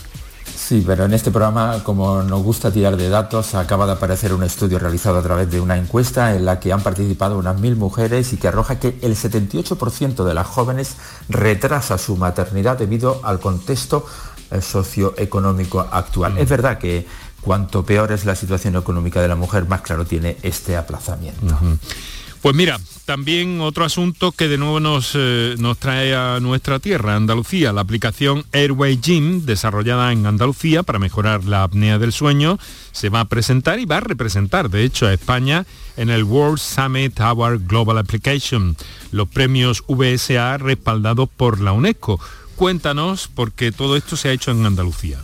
Sí, 0.55 0.83
pero 0.87 1.05
en 1.05 1.13
este 1.13 1.31
programa, 1.31 1.85
como 1.85 2.23
nos 2.23 2.43
gusta 2.43 2.73
tirar 2.73 2.97
de 2.97 3.09
datos, 3.09 3.55
acaba 3.55 3.87
de 3.87 3.93
aparecer 3.93 4.33
un 4.33 4.43
estudio 4.43 4.79
realizado 4.79 5.19
a 5.19 5.23
través 5.23 5.51
de 5.51 5.61
una 5.61 5.77
encuesta 5.77 6.35
en 6.35 6.45
la 6.45 6.59
que 6.61 6.73
han 6.73 6.83
participado 6.83 7.39
unas 7.39 7.61
mil 7.61 7.77
mujeres 7.77 8.33
y 8.33 8.37
que 8.37 8.49
arroja 8.49 8.81
que 8.81 8.99
el 9.03 9.17
78% 9.17 10.25
de 10.25 10.35
las 10.35 10.47
jóvenes 10.47 10.97
retrasa 11.29 11.99
su 11.99 12.17
maternidad 12.17 12.79
debido 12.79 13.21
al 13.23 13.39
contexto 13.39 14.07
eh, 14.51 14.61
socioeconómico 14.61 15.81
actual. 15.81 16.35
Mm. 16.35 16.39
Es 16.39 16.49
verdad 16.49 16.79
que 16.79 17.07
cuanto 17.47 17.87
peor 17.87 18.11
es 18.11 18.25
la 18.25 18.35
situación 18.35 18.75
económica 18.75 19.23
de 19.23 19.29
la 19.29 19.37
mujer, 19.37 19.69
más 19.69 19.83
claro 19.83 20.05
tiene 20.05 20.37
este 20.43 20.76
aplazamiento. 20.76 21.57
Pues 22.43 22.57
mira, 22.57 22.81
también 23.05 23.61
otro 23.61 23.85
asunto 23.85 24.33
que 24.33 24.49
de 24.49 24.59
nuevo 24.59 24.81
nos, 24.81 25.12
eh, 25.15 25.55
nos, 25.59 25.79
trae 25.79 26.12
a 26.17 26.41
nuestra 26.41 26.81
tierra, 26.81 27.15
Andalucía, 27.15 27.73
la 27.73 27.83
aplicación 27.83 28.45
Airway 28.53 28.99
Gym, 29.00 29.47
desarrollada 29.47 30.11
en 30.11 30.26
Andalucía 30.26 30.83
para 30.83 30.99
mejorar 30.99 31.45
la 31.45 31.62
apnea 31.62 32.00
del 32.00 32.12
sueño, 32.12 32.59
se 32.91 33.11
va 33.11 33.21
a 33.21 33.26
presentar 33.26 33.79
y 33.79 33.85
va 33.85 33.99
a 33.99 34.00
representar, 34.00 34.69
de 34.69 34.83
hecho, 34.83 35.07
a 35.07 35.12
España 35.12 35.67
en 35.97 36.11
el 36.11 36.25
World 36.25 36.59
Summit 36.59 37.21
Award 37.21 37.61
Global 37.69 37.99
Application, 37.99 38.76
los 39.12 39.29
premios 39.29 39.85
VSA 39.87 40.59
respaldados 40.59 41.29
por 41.29 41.61
la 41.61 41.71
UNESCO. 41.71 42.19
Cuéntanos, 42.57 43.31
porque 43.33 43.71
todo 43.71 43.97
esto 43.97 44.17
se 44.17 44.31
ha 44.31 44.33
hecho 44.33 44.50
en 44.50 44.67
Andalucía. 44.67 45.21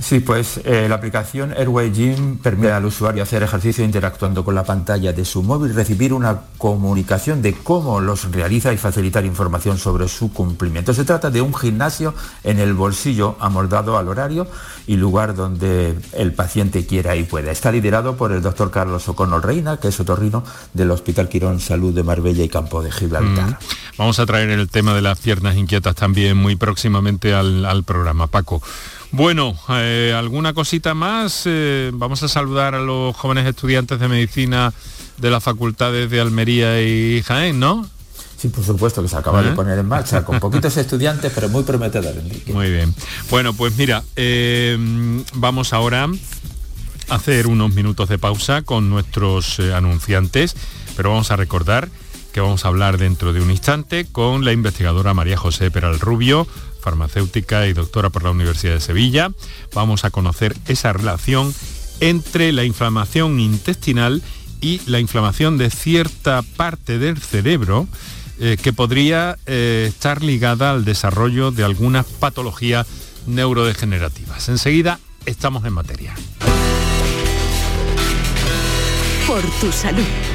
Sí, 0.00 0.20
pues 0.20 0.60
eh, 0.64 0.86
la 0.88 0.96
aplicación 0.96 1.52
Airway 1.52 1.92
Gym 1.92 2.38
permite 2.38 2.72
al 2.72 2.84
usuario 2.84 3.22
hacer 3.22 3.42
ejercicio 3.42 3.84
interactuando 3.84 4.44
con 4.44 4.54
la 4.54 4.64
pantalla 4.64 5.12
de 5.12 5.24
su 5.24 5.42
móvil, 5.42 5.74
recibir 5.74 6.12
una 6.12 6.40
comunicación 6.58 7.42
de 7.42 7.54
cómo 7.54 8.00
los 8.00 8.30
realiza 8.32 8.72
y 8.72 8.78
facilitar 8.78 9.24
información 9.24 9.78
sobre 9.78 10.08
su 10.08 10.32
cumplimiento. 10.32 10.92
Se 10.94 11.04
trata 11.04 11.30
de 11.30 11.40
un 11.40 11.54
gimnasio 11.54 12.14
en 12.42 12.58
el 12.58 12.74
bolsillo 12.74 13.36
amoldado 13.38 13.96
al 13.96 14.08
horario 14.08 14.46
y 14.86 14.96
lugar 14.96 15.34
donde 15.34 15.94
el 16.12 16.32
paciente 16.32 16.86
quiera 16.86 17.14
y 17.14 17.24
pueda. 17.24 17.52
Está 17.52 17.70
liderado 17.70 18.16
por 18.16 18.32
el 18.32 18.42
doctor 18.42 18.70
Carlos 18.70 19.08
O'Connell 19.08 19.42
Reina, 19.42 19.76
que 19.76 19.88
es 19.88 20.00
otorrino 20.00 20.42
del 20.72 20.90
Hospital 20.90 21.28
Quirón 21.28 21.60
Salud 21.60 21.94
de 21.94 22.02
Marbella 22.02 22.42
y 22.42 22.48
Campo 22.48 22.82
de 22.82 22.90
Gibraltar. 22.90 23.50
Mm. 23.50 23.56
Vamos 23.98 24.18
a 24.18 24.26
traer 24.26 24.50
el 24.50 24.68
tema 24.68 24.94
de 24.94 25.02
las 25.02 25.20
piernas 25.20 25.56
inquietas 25.56 25.94
también 25.94 26.36
muy 26.36 26.56
próximamente 26.56 27.34
al 27.34 27.84
programa. 27.84 28.26
Paco. 28.26 28.62
Bueno, 29.12 29.54
eh, 29.68 30.14
¿alguna 30.16 30.54
cosita 30.54 30.94
más? 30.94 31.42
Eh, 31.44 31.90
vamos 31.92 32.22
a 32.22 32.28
saludar 32.28 32.74
a 32.74 32.80
los 32.80 33.14
jóvenes 33.14 33.46
estudiantes 33.46 34.00
de 34.00 34.08
medicina 34.08 34.72
de 35.18 35.30
las 35.30 35.44
facultades 35.44 36.10
de 36.10 36.18
Almería 36.18 36.80
y 36.80 37.22
Jaén, 37.22 37.60
¿no? 37.60 37.86
Sí, 38.38 38.48
por 38.48 38.64
supuesto 38.64 39.02
que 39.02 39.08
se 39.08 39.16
acaba 39.16 39.42
de 39.42 39.50
¿Eh? 39.50 39.52
poner 39.52 39.78
en 39.78 39.86
marcha, 39.86 40.24
con 40.24 40.40
poquitos 40.40 40.78
estudiantes, 40.78 41.30
pero 41.34 41.50
muy 41.50 41.62
prometedor. 41.62 42.14
Muy 42.46 42.70
bien. 42.70 42.94
Bueno, 43.28 43.52
pues 43.52 43.76
mira, 43.76 44.02
vamos 45.34 45.74
ahora 45.74 46.08
a 47.10 47.14
hacer 47.14 47.48
unos 47.48 47.74
minutos 47.74 48.08
de 48.08 48.18
pausa 48.18 48.62
con 48.62 48.88
nuestros 48.88 49.60
anunciantes, 49.60 50.56
pero 50.96 51.10
vamos 51.10 51.30
a 51.30 51.36
recordar 51.36 51.90
que 52.32 52.40
vamos 52.40 52.64
a 52.64 52.68
hablar 52.68 52.96
dentro 52.96 53.34
de 53.34 53.42
un 53.42 53.50
instante 53.50 54.06
con 54.10 54.46
la 54.46 54.52
investigadora 54.52 55.12
María 55.12 55.36
José 55.36 55.70
Peral 55.70 56.00
Rubio 56.00 56.48
farmacéutica 56.82 57.66
y 57.66 57.72
doctora 57.72 58.10
por 58.10 58.24
la 58.24 58.30
Universidad 58.30 58.74
de 58.74 58.80
Sevilla. 58.80 59.30
Vamos 59.72 60.04
a 60.04 60.10
conocer 60.10 60.54
esa 60.66 60.92
relación 60.92 61.54
entre 62.00 62.52
la 62.52 62.64
inflamación 62.64 63.40
intestinal 63.40 64.22
y 64.60 64.80
la 64.86 65.00
inflamación 65.00 65.58
de 65.58 65.70
cierta 65.70 66.42
parte 66.42 66.98
del 66.98 67.18
cerebro 67.18 67.88
eh, 68.40 68.56
que 68.60 68.72
podría 68.72 69.38
eh, 69.46 69.86
estar 69.88 70.22
ligada 70.22 70.72
al 70.72 70.84
desarrollo 70.84 71.50
de 71.50 71.64
algunas 71.64 72.06
patologías 72.06 72.86
neurodegenerativas. 73.26 74.48
Enseguida 74.48 74.98
estamos 75.26 75.64
en 75.64 75.72
materia. 75.72 76.14
Por 79.26 79.42
tu 79.60 79.70
salud. 79.70 80.31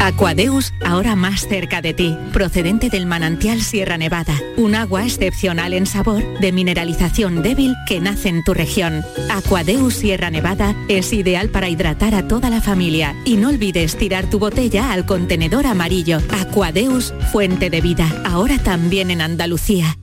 Aquadeus, 0.00 0.72
ahora 0.84 1.16
más 1.16 1.48
cerca 1.48 1.82
de 1.82 1.92
ti, 1.92 2.16
procedente 2.32 2.88
del 2.88 3.04
manantial 3.04 3.60
Sierra 3.60 3.98
Nevada, 3.98 4.34
un 4.56 4.76
agua 4.76 5.04
excepcional 5.04 5.72
en 5.72 5.86
sabor, 5.86 6.22
de 6.38 6.52
mineralización 6.52 7.42
débil 7.42 7.74
que 7.86 7.98
nace 7.98 8.28
en 8.28 8.44
tu 8.44 8.54
región. 8.54 9.02
Aquadeus 9.28 9.94
Sierra 9.94 10.30
Nevada 10.30 10.76
es 10.86 11.12
ideal 11.12 11.48
para 11.48 11.68
hidratar 11.68 12.14
a 12.14 12.28
toda 12.28 12.48
la 12.48 12.60
familia 12.60 13.16
y 13.24 13.36
no 13.36 13.48
olvides 13.48 13.96
tirar 13.96 14.30
tu 14.30 14.38
botella 14.38 14.92
al 14.92 15.04
contenedor 15.04 15.66
amarillo. 15.66 16.20
Aquadeus, 16.30 17.12
fuente 17.32 17.68
de 17.68 17.80
vida, 17.80 18.22
ahora 18.24 18.58
también 18.58 19.10
en 19.10 19.20
Andalucía. 19.20 19.98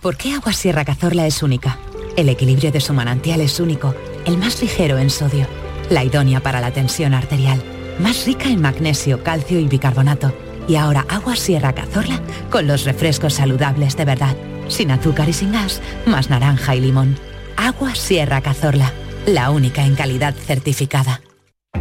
¿Por 0.00 0.16
qué 0.16 0.32
Agua 0.32 0.54
Sierra 0.54 0.86
Cazorla 0.86 1.26
es 1.26 1.42
única? 1.42 1.78
El 2.16 2.30
equilibrio 2.30 2.72
de 2.72 2.80
su 2.80 2.94
manantial 2.94 3.42
es 3.42 3.60
único, 3.60 3.94
el 4.24 4.38
más 4.38 4.62
ligero 4.62 4.96
en 4.96 5.10
sodio, 5.10 5.46
la 5.90 6.02
idónea 6.02 6.40
para 6.40 6.62
la 6.62 6.70
tensión 6.70 7.12
arterial 7.12 7.62
más 7.98 8.26
rica 8.26 8.48
en 8.48 8.60
magnesio, 8.60 9.22
calcio 9.22 9.58
y 9.58 9.68
bicarbonato. 9.68 10.32
Y 10.68 10.76
ahora 10.76 11.04
agua 11.08 11.36
Sierra 11.36 11.74
Cazorla 11.74 12.20
con 12.50 12.66
los 12.66 12.84
refrescos 12.84 13.34
saludables 13.34 13.96
de 13.96 14.04
verdad, 14.04 14.36
sin 14.68 14.90
azúcar 14.90 15.28
y 15.28 15.32
sin 15.32 15.52
gas, 15.52 15.80
más 16.06 16.30
naranja 16.30 16.76
y 16.76 16.80
limón. 16.80 17.16
Agua 17.56 17.94
Sierra 17.94 18.40
Cazorla, 18.40 18.92
la 19.26 19.50
única 19.50 19.84
en 19.84 19.94
calidad 19.94 20.34
certificada. 20.34 21.20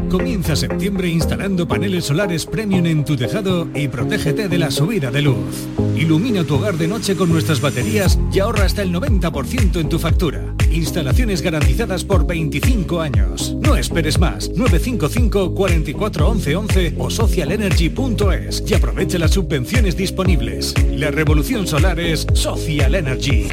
Comienza 0.10 0.56
septiembre 0.56 1.08
instalando 1.08 1.68
paneles 1.68 2.06
solares 2.06 2.46
premium 2.46 2.86
en 2.86 3.06
tu 3.06 3.16
tejado 3.16 3.68
y 3.74 3.88
protégete 3.88 4.50
de 4.50 4.58
la 4.58 4.72
subida 4.72 5.12
de 5.12 5.22
luz. 5.22 5.68
Ilumina 5.96 6.44
tu 6.44 6.56
hogar 6.56 6.76
de 6.78 6.88
noche 6.88 7.16
con 7.16 7.30
nuestras 7.30 7.62
baterías 7.62 8.20
y 8.34 8.40
ahorra 8.40 8.66
hasta 8.66 8.82
el 8.82 8.94
90% 8.94 9.80
en 9.80 9.90
tu 9.90 10.00
factura. 10.00 10.54
Instalaciones 10.72 11.42
garantizadas 11.42 12.04
por 12.04 12.26
25 12.26 13.02
años. 13.02 13.56
No 13.60 13.76
esperes 13.76 14.18
más. 14.20 14.50
955 14.50 15.54
44 15.54 16.30
11 16.30 16.96
o 16.98 17.10
socialenergy.es 17.10 18.64
y 18.68 18.74
aproveche 18.74 19.20
las 19.20 19.32
subvenciones 19.32 19.98
disponibles. 19.98 20.74
La 20.90 21.12
revolución 21.12 21.68
solar 21.68 22.00
es 22.00 22.26
Social 22.34 22.96
Energy. 22.96 23.50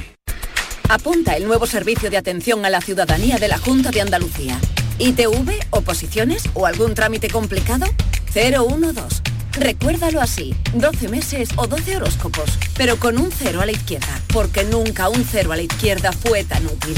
Apunta 0.89 1.37
el 1.37 1.47
nuevo 1.47 1.67
servicio 1.67 2.09
de 2.09 2.17
atención 2.17 2.65
a 2.65 2.71
la 2.71 2.81
ciudadanía 2.81 3.37
de 3.39 3.49
la 3.49 3.59
Junta 3.59 3.91
de 3.91 4.01
Andalucía. 4.01 4.59
¿ITV, 4.99 5.51
oposiciones 5.71 6.45
o 6.55 6.67
algún 6.67 6.95
trámite 6.95 7.29
complicado? 7.29 7.87
012. 8.33 9.28
Recuérdalo 9.59 10.21
así, 10.21 10.55
12 10.75 11.09
meses 11.09 11.49
o 11.57 11.67
12 11.67 11.97
horóscopos, 11.97 12.51
pero 12.77 12.97
con 12.99 13.19
un 13.19 13.31
cero 13.33 13.61
a 13.61 13.67
la 13.67 13.73
izquierda, 13.73 14.23
porque 14.33 14.65
nunca 14.65 15.09
un 15.09 15.25
cero 15.25 15.53
a 15.53 15.57
la 15.57 15.63
izquierda 15.63 16.13
fue 16.13 16.45
tan 16.45 16.65
útil. 16.67 16.95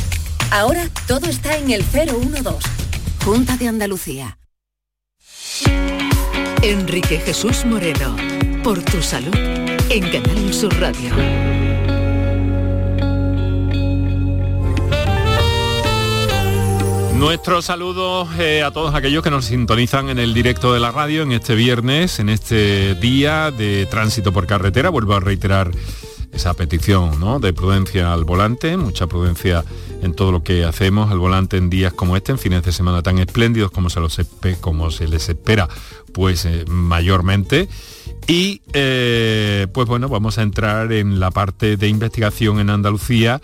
Ahora 0.50 0.88
todo 1.06 1.26
está 1.26 1.56
en 1.56 1.70
el 1.70 1.82
012. 1.84 2.68
Junta 3.24 3.56
de 3.56 3.68
Andalucía. 3.68 4.38
Enrique 6.62 7.18
Jesús 7.18 7.64
Moreno, 7.64 8.14
por 8.62 8.82
tu 8.82 9.00
salud, 9.00 9.34
en 9.34 10.10
Canal 10.10 10.52
Sur 10.52 10.78
Radio. 10.78 11.59
Nuestro 17.20 17.60
saludo 17.60 18.26
eh, 18.38 18.62
a 18.62 18.70
todos 18.70 18.94
aquellos 18.94 19.22
que 19.22 19.28
nos 19.28 19.44
sintonizan 19.44 20.08
en 20.08 20.18
el 20.18 20.32
directo 20.32 20.72
de 20.72 20.80
la 20.80 20.90
radio 20.90 21.22
en 21.22 21.32
este 21.32 21.54
viernes, 21.54 22.18
en 22.18 22.30
este 22.30 22.94
día 22.94 23.50
de 23.50 23.84
tránsito 23.84 24.32
por 24.32 24.46
carretera. 24.46 24.88
Vuelvo 24.88 25.12
a 25.12 25.20
reiterar 25.20 25.70
esa 26.32 26.54
petición 26.54 27.20
¿no? 27.20 27.38
de 27.38 27.52
prudencia 27.52 28.14
al 28.14 28.24
volante, 28.24 28.78
mucha 28.78 29.06
prudencia 29.06 29.66
en 30.00 30.14
todo 30.14 30.32
lo 30.32 30.42
que 30.42 30.64
hacemos 30.64 31.10
al 31.10 31.18
volante 31.18 31.58
en 31.58 31.68
días 31.68 31.92
como 31.92 32.16
este, 32.16 32.32
en 32.32 32.38
fines 32.38 32.62
de 32.62 32.72
semana 32.72 33.02
tan 33.02 33.18
espléndidos 33.18 33.70
como 33.70 33.90
se, 33.90 35.06
les 35.06 35.28
espera, 35.28 35.68
pues 36.14 36.46
eh, 36.46 36.64
mayormente. 36.68 37.68
Y 38.30 38.62
eh, 38.74 39.66
pues 39.72 39.88
bueno, 39.88 40.08
vamos 40.08 40.38
a 40.38 40.42
entrar 40.42 40.92
en 40.92 41.18
la 41.18 41.32
parte 41.32 41.76
de 41.76 41.88
investigación 41.88 42.60
en 42.60 42.70
Andalucía 42.70 43.40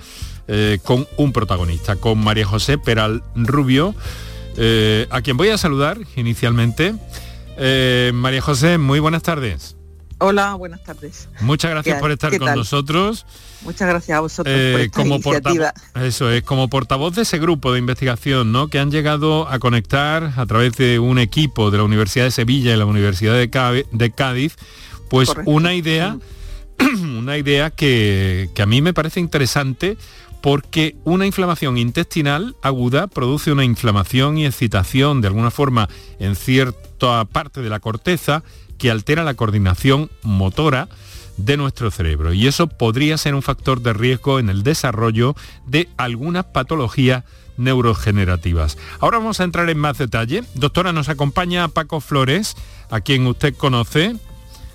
eh, 0.46 0.78
con 0.84 1.08
un 1.16 1.32
protagonista, 1.32 1.96
con 1.96 2.18
María 2.18 2.46
José 2.46 2.78
Peral 2.78 3.24
Rubio, 3.34 3.96
eh, 4.56 5.08
a 5.10 5.22
quien 5.22 5.36
voy 5.36 5.48
a 5.48 5.58
saludar 5.58 5.98
inicialmente. 6.14 6.94
María 8.14 8.40
José, 8.40 8.78
muy 8.78 9.00
buenas 9.00 9.24
tardes. 9.24 9.76
Hola, 10.18 10.54
buenas 10.54 10.82
tardes. 10.82 11.28
Muchas 11.40 11.70
gracias 11.70 12.00
por 12.00 12.10
estar 12.10 12.36
con 12.38 12.54
nosotros. 12.54 13.26
Muchas 13.62 13.86
gracias 13.86 14.16
a 14.16 14.20
vosotros 14.20 14.54
por 14.54 14.80
esta 14.80 15.02
como 15.02 15.16
iniciativa. 15.16 15.74
Eso 15.94 16.30
es, 16.30 16.42
como 16.42 16.68
portavoz 16.68 17.14
de 17.14 17.22
ese 17.22 17.38
grupo 17.38 17.70
de 17.72 17.80
investigación, 17.80 18.50
¿no? 18.50 18.68
Que 18.68 18.78
han 18.78 18.90
llegado 18.90 19.46
a 19.48 19.58
conectar 19.58 20.32
a 20.36 20.46
través 20.46 20.72
de 20.76 20.98
un 20.98 21.18
equipo 21.18 21.70
de 21.70 21.78
la 21.78 21.84
Universidad 21.84 22.24
de 22.24 22.30
Sevilla 22.30 22.72
y 22.72 22.76
la 22.78 22.86
Universidad 22.86 23.34
de 23.34 24.10
Cádiz, 24.10 24.56
pues 25.10 25.32
una 25.44 25.74
idea, 25.74 26.16
una 27.18 27.36
idea 27.36 27.68
que, 27.68 28.48
que, 28.54 28.62
a 28.62 28.66
mí 28.66 28.80
me 28.80 28.94
parece 28.94 29.20
interesante 29.20 29.98
porque 30.40 30.96
una 31.04 31.26
inflamación 31.26 31.76
intestinal 31.76 32.56
aguda 32.62 33.06
produce 33.06 33.52
una 33.52 33.64
inflamación 33.64 34.38
y 34.38 34.46
excitación 34.46 35.20
de 35.20 35.28
alguna 35.28 35.50
forma 35.50 35.88
en 36.18 36.36
cierta 36.36 37.24
parte 37.26 37.60
de 37.60 37.68
la 37.68 37.80
corteza 37.80 38.42
que 38.78 38.90
altera 38.90 39.24
la 39.24 39.34
coordinación 39.34 40.10
motora 40.22 40.88
de 41.36 41.56
nuestro 41.56 41.90
cerebro 41.90 42.32
y 42.32 42.46
eso 42.46 42.66
podría 42.66 43.18
ser 43.18 43.34
un 43.34 43.42
factor 43.42 43.82
de 43.82 43.92
riesgo 43.92 44.38
en 44.38 44.48
el 44.48 44.62
desarrollo 44.62 45.34
de 45.66 45.88
algunas 45.96 46.46
patologías 46.46 47.24
neurogenerativas. 47.56 48.76
Ahora 49.00 49.18
vamos 49.18 49.40
a 49.40 49.44
entrar 49.44 49.68
en 49.70 49.78
más 49.78 49.98
detalle. 49.98 50.44
Doctora, 50.54 50.92
nos 50.92 51.08
acompaña 51.08 51.68
Paco 51.68 52.00
Flores, 52.00 52.56
a 52.90 53.00
quien 53.00 53.26
usted 53.26 53.54
conoce. 53.54 54.16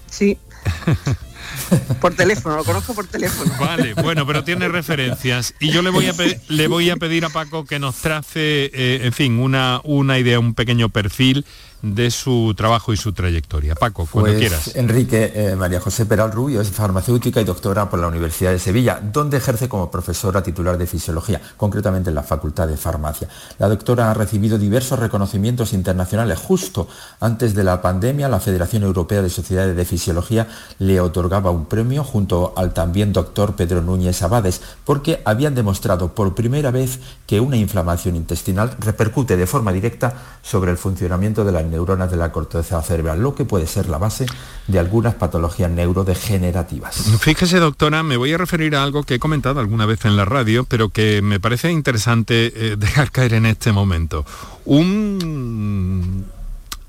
Sí. 0.10 0.38
Por 2.02 2.14
teléfono, 2.14 2.58
lo 2.58 2.64
conozco 2.64 2.94
por 2.94 3.08
teléfono. 3.08 3.52
Vale, 3.60 3.94
bueno, 3.96 4.26
pero 4.26 4.44
tiene 4.44 4.68
referencias. 4.68 5.54
Y 5.60 5.72
yo 5.72 5.82
le 5.82 5.90
voy 5.90 6.08
a, 6.08 6.14
le 6.48 6.68
voy 6.68 6.90
a 6.90 6.96
pedir 6.98 7.26
a 7.26 7.30
Paco 7.30 7.66
que 7.66 7.80
nos 7.80 7.96
trace, 7.96 8.72
eh, 8.74 9.02
en 9.04 9.14
fin, 9.14 9.40
una, 9.40 9.82
una 9.84 10.18
idea, 10.20 10.40
un 10.40 10.54
pequeño 10.54 10.90
perfil 10.90 11.46
de 11.82 12.12
su 12.12 12.54
trabajo 12.56 12.94
y 12.94 12.98
su 12.98 13.14
trayectoria. 13.14 13.76
Paco, 13.76 14.08
cuando 14.10 14.32
pues, 14.32 14.40
quieras. 14.40 14.76
Enrique, 14.76 15.32
eh, 15.34 15.56
María 15.56 15.80
José 15.80 16.06
Peral 16.06 16.32
Rubio 16.32 16.62
es 16.62 16.70
farmacéutica 16.70 17.42
y 17.42 17.44
doctora 17.44 17.90
por 17.90 18.00
la 18.00 18.08
Universidad 18.08 18.52
de 18.52 18.60
Sevilla, 18.60 19.02
donde 19.02 19.38
ejerce 19.38 19.68
como 19.68 19.90
profesora 19.90 20.44
titular 20.44 20.78
de 20.78 20.88
fisiología, 20.88 21.42
concretamente 21.58 22.10
en 22.10 22.16
la 22.16 22.24
Facultad 22.24 22.68
de 22.68 22.78
Farmacia. 22.78 23.28
La 23.58 23.68
doctora 23.68 24.12
ha 24.12 24.14
recibido 24.14 24.58
diversos 24.58 25.00
reconocimientos 25.00 25.74
internacionales. 25.74 26.40
Justo 26.40 26.88
antes 27.20 27.56
de 27.56 27.64
la 27.64 27.82
pandemia, 27.82 28.30
la 28.30 28.40
Federación 28.40 28.84
Europea 28.84 29.22
de 29.22 29.30
Sociedades 29.30 29.76
de 29.76 29.86
Fisiología 29.86 30.48
le 30.80 31.00
otorgaba 31.02 31.52
un 31.52 31.66
premio 31.66 32.04
junto 32.04 32.54
al 32.56 32.74
también 32.74 33.14
doctor 33.14 33.56
Pedro 33.56 33.82
Núñez 33.82 34.22
Abades, 34.22 34.62
porque 34.86 35.22
habían 35.26 35.56
demostrado 35.56 36.14
por 36.14 36.36
primera 36.36 36.72
vez 36.72 37.00
que 37.26 37.40
una 37.40 37.58
inflamación 37.58 38.16
intestinal 38.16 38.76
repercute 38.80 39.38
de 39.38 39.48
forma 39.48 39.72
directa 39.72 40.14
sobre 40.42 40.72
el 40.72 40.78
funcionamiento 40.78 41.44
de 41.44 41.52
la 41.52 41.62
neuronas 41.72 42.12
de 42.12 42.18
la 42.18 42.32
corteza 42.32 42.82
cerebral, 42.84 43.22
lo 43.22 43.34
que 43.34 43.46
puede 43.46 43.66
ser 43.66 43.90
la 43.90 43.98
base 43.98 44.26
de 44.68 44.80
algunas 44.80 45.16
patologías 45.16 45.72
neurodegenerativas. 45.72 46.96
Fíjese, 47.20 47.60
doctora, 47.60 48.04
me 48.04 48.18
voy 48.18 48.34
a 48.34 48.38
referir 48.38 48.76
a 48.76 48.84
algo 48.84 49.04
que 49.04 49.16
he 49.16 49.20
comentado 49.20 49.60
alguna 49.60 49.86
vez 49.86 50.06
en 50.06 50.16
la 50.16 50.26
radio, 50.26 50.66
pero 50.66 50.90
que 50.90 51.22
me 51.22 51.40
parece 51.40 51.72
interesante 51.72 52.54
eh, 52.56 52.76
dejar 52.78 53.12
caer 53.12 53.34
en 53.34 53.46
este 53.46 53.72
momento. 53.72 54.26
Un 54.66 56.26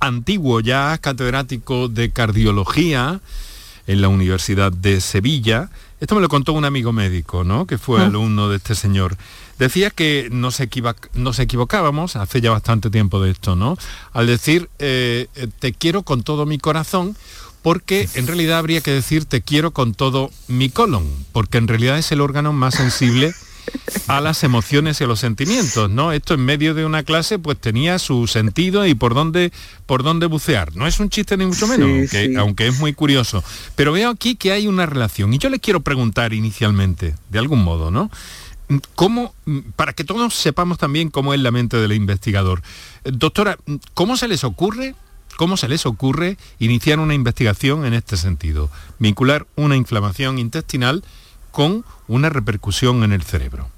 antiguo 0.00 0.60
ya 0.60 0.98
catedrático 0.98 1.88
de 1.88 2.10
cardiología 2.10 3.20
en 3.86 4.00
la 4.00 4.08
Universidad 4.08 4.72
de 4.72 5.00
Sevilla, 5.00 5.70
esto 6.02 6.16
me 6.16 6.20
lo 6.20 6.28
contó 6.28 6.52
un 6.52 6.64
amigo 6.64 6.92
médico, 6.92 7.44
¿no? 7.44 7.64
Que 7.64 7.78
fue 7.78 8.02
alumno 8.02 8.48
de 8.48 8.56
este 8.56 8.74
señor. 8.74 9.16
Decía 9.62 9.90
que 9.90 10.28
nos, 10.32 10.58
equivocábamos, 10.58 12.16
hace 12.16 12.40
ya 12.40 12.50
bastante 12.50 12.90
tiempo 12.90 13.22
de 13.22 13.30
esto, 13.30 13.54
¿no? 13.54 13.78
Al 14.12 14.26
decir, 14.26 14.68
eh, 14.80 15.28
te 15.60 15.72
quiero 15.72 16.02
con 16.02 16.24
todo 16.24 16.46
mi 16.46 16.58
corazón, 16.58 17.16
porque 17.62 18.08
en 18.16 18.26
realidad 18.26 18.58
habría 18.58 18.80
que 18.80 18.90
decir, 18.90 19.24
te 19.24 19.40
quiero 19.40 19.70
con 19.70 19.94
todo 19.94 20.32
mi 20.48 20.68
colon, 20.68 21.08
porque 21.30 21.58
en 21.58 21.68
realidad 21.68 21.96
es 21.96 22.10
el 22.10 22.20
órgano 22.20 22.52
más 22.52 22.74
sensible 22.74 23.34
a 24.08 24.20
las 24.20 24.42
emociones 24.42 25.00
y 25.00 25.04
a 25.04 25.06
los 25.06 25.20
sentimientos, 25.20 25.88
¿no? 25.88 26.10
Esto 26.10 26.34
en 26.34 26.44
medio 26.44 26.74
de 26.74 26.84
una 26.84 27.04
clase 27.04 27.38
pues 27.38 27.56
tenía 27.56 28.00
su 28.00 28.26
sentido 28.26 28.84
y 28.84 28.96
por 28.96 29.14
dónde, 29.14 29.52
por 29.86 30.02
dónde 30.02 30.26
bucear. 30.26 30.74
No 30.74 30.88
es 30.88 30.98
un 30.98 31.08
chiste 31.08 31.36
ni 31.36 31.46
mucho 31.46 31.68
menos, 31.68 31.88
aunque, 31.88 32.34
aunque, 32.36 32.66
es 32.66 32.80
muy 32.80 32.94
curioso. 32.94 33.44
Pero 33.76 33.92
veo 33.92 34.10
aquí 34.10 34.34
que 34.34 34.50
hay 34.50 34.66
una 34.66 34.86
relación 34.86 35.32
y 35.32 35.38
yo 35.38 35.50
le 35.50 35.60
quiero 35.60 35.82
preguntar 35.82 36.32
inicialmente, 36.32 37.14
de 37.30 37.38
algún 37.38 37.62
modo, 37.62 37.92
¿no? 37.92 38.10
¿Cómo, 38.94 39.34
para 39.76 39.92
que 39.92 40.04
todos 40.04 40.34
sepamos 40.34 40.78
también 40.78 41.10
cómo 41.10 41.34
es 41.34 41.40
la 41.40 41.50
mente 41.50 41.76
del 41.76 41.92
investigador. 41.92 42.62
Doctora, 43.04 43.58
¿cómo 43.94 44.16
se 44.16 44.28
les 44.28 44.44
ocurre 44.44 44.94
¿Cómo 45.36 45.56
se 45.56 45.68
les 45.68 45.86
ocurre 45.86 46.36
iniciar 46.58 47.00
una 47.00 47.14
investigación 47.14 47.84
en 47.84 47.94
este 47.94 48.16
sentido? 48.16 48.70
Vincular 48.98 49.46
una 49.56 49.76
inflamación 49.76 50.38
intestinal 50.38 51.02
con 51.50 51.84
una 52.06 52.28
repercusión 52.28 53.02
en 53.02 53.12
el 53.12 53.22
cerebro? 53.22 53.68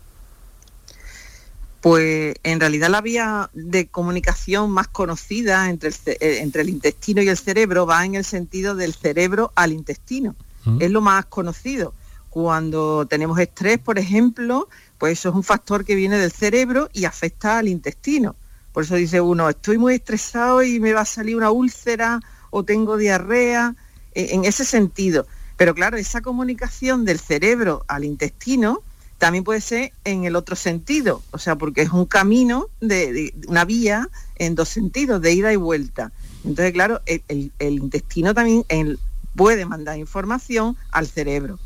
Pues 1.80 2.34
en 2.42 2.60
realidad 2.60 2.88
la 2.88 3.02
vía 3.02 3.50
de 3.52 3.86
comunicación 3.86 4.70
más 4.70 4.88
conocida 4.88 5.68
entre 5.68 5.90
el, 5.90 5.94
eh, 6.06 6.38
entre 6.40 6.62
el 6.62 6.70
intestino 6.70 7.22
y 7.22 7.28
el 7.28 7.36
cerebro 7.36 7.86
va 7.86 8.04
en 8.04 8.14
el 8.14 8.24
sentido 8.24 8.74
del 8.74 8.94
cerebro 8.94 9.52
al 9.54 9.72
intestino. 9.72 10.34
Mm. 10.64 10.78
Es 10.80 10.90
lo 10.90 11.02
más 11.02 11.26
conocido. 11.26 11.92
Cuando 12.34 13.06
tenemos 13.06 13.38
estrés, 13.38 13.78
por 13.78 13.96
ejemplo, 13.96 14.68
pues 14.98 15.20
eso 15.20 15.28
es 15.28 15.36
un 15.36 15.44
factor 15.44 15.84
que 15.84 15.94
viene 15.94 16.18
del 16.18 16.32
cerebro 16.32 16.90
y 16.92 17.04
afecta 17.04 17.58
al 17.58 17.68
intestino. 17.68 18.34
Por 18.72 18.82
eso 18.82 18.96
dice 18.96 19.20
uno, 19.20 19.48
estoy 19.48 19.78
muy 19.78 19.94
estresado 19.94 20.60
y 20.64 20.80
me 20.80 20.92
va 20.92 21.02
a 21.02 21.04
salir 21.04 21.36
una 21.36 21.52
úlcera 21.52 22.18
o 22.50 22.64
tengo 22.64 22.96
diarrea, 22.96 23.76
e, 24.16 24.34
en 24.34 24.44
ese 24.46 24.64
sentido. 24.64 25.28
Pero 25.56 25.76
claro, 25.76 25.96
esa 25.96 26.22
comunicación 26.22 27.04
del 27.04 27.20
cerebro 27.20 27.84
al 27.86 28.02
intestino 28.02 28.80
también 29.18 29.44
puede 29.44 29.60
ser 29.60 29.92
en 30.02 30.24
el 30.24 30.34
otro 30.34 30.56
sentido, 30.56 31.22
o 31.30 31.38
sea, 31.38 31.54
porque 31.54 31.82
es 31.82 31.90
un 31.90 32.04
camino 32.04 32.66
de, 32.80 33.32
una 33.46 33.64
vía 33.64 34.08
en 34.34 34.56
dos 34.56 34.70
sentidos, 34.70 35.22
de 35.22 35.34
ida 35.34 35.52
y 35.52 35.56
vuelta. 35.56 36.10
Entonces, 36.44 36.72
claro, 36.72 37.00
el, 37.06 37.52
intestino 37.60 38.34
también 38.34 38.64
puede 39.36 39.66
mandar 39.66 39.98
información 39.98 40.76
al 40.90 41.06
cerebro. 41.06 41.60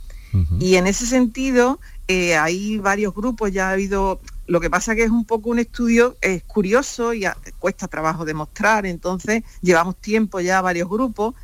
Y 0.60 0.76
en 0.76 0.86
ese 0.86 1.06
sentido, 1.06 1.80
eh, 2.06 2.36
hay 2.36 2.78
varios 2.78 3.14
grupos, 3.14 3.50
ya 3.52 3.68
ha 3.68 3.72
habido, 3.72 4.20
lo 4.46 4.60
que 4.60 4.70
pasa 4.70 4.94
que 4.94 5.04
es 5.04 5.10
un 5.10 5.24
poco 5.24 5.50
un 5.50 5.58
estudio, 5.58 6.16
es 6.20 6.42
curioso 6.44 7.14
y 7.14 7.24
cuesta 7.58 7.88
trabajo 7.88 8.24
demostrar, 8.24 8.86
entonces 8.86 9.42
llevamos 9.62 9.96
tiempo 9.96 10.40
ya 10.40 10.60
varios 10.60 10.88
grupos 10.88 11.34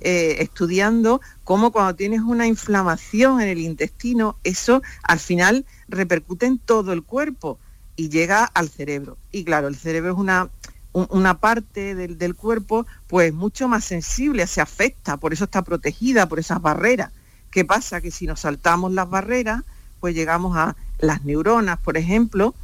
eh, 0.00 0.36
estudiando 0.38 1.20
cómo 1.42 1.72
cuando 1.72 1.96
tienes 1.96 2.20
una 2.20 2.46
inflamación 2.46 3.40
en 3.40 3.48
el 3.48 3.58
intestino, 3.58 4.36
eso 4.44 4.80
al 5.02 5.18
final 5.18 5.66
repercute 5.88 6.46
en 6.46 6.58
todo 6.58 6.92
el 6.92 7.02
cuerpo 7.02 7.58
y 7.96 8.08
llega 8.08 8.44
al 8.44 8.68
cerebro. 8.68 9.18
Y 9.32 9.42
claro, 9.42 9.66
el 9.66 9.74
cerebro 9.74 10.12
es 10.12 10.18
una, 10.18 10.50
una 10.92 11.40
parte 11.40 11.96
del, 11.96 12.34
cuerpo 12.36 12.86
pues 13.08 13.34
mucho 13.34 13.66
más 13.66 13.84
sensible, 13.84 14.46
se 14.46 14.60
afecta, 14.60 15.16
por 15.16 15.32
eso 15.32 15.44
está 15.44 15.62
protegida 15.62 16.28
por 16.28 16.38
esas 16.38 16.62
barreras. 16.62 17.10
¿Qué 17.50 17.64
pasa? 17.64 18.00
Que 18.00 18.10
si 18.10 18.26
nos 18.26 18.40
saltamos 18.40 18.92
las 18.92 19.08
barreras, 19.08 19.62
pues 20.00 20.14
llegamos 20.14 20.56
a 20.56 20.76
las 20.98 21.24
neuronas, 21.24 21.78
por 21.78 21.96
ejemplo, 21.96 22.54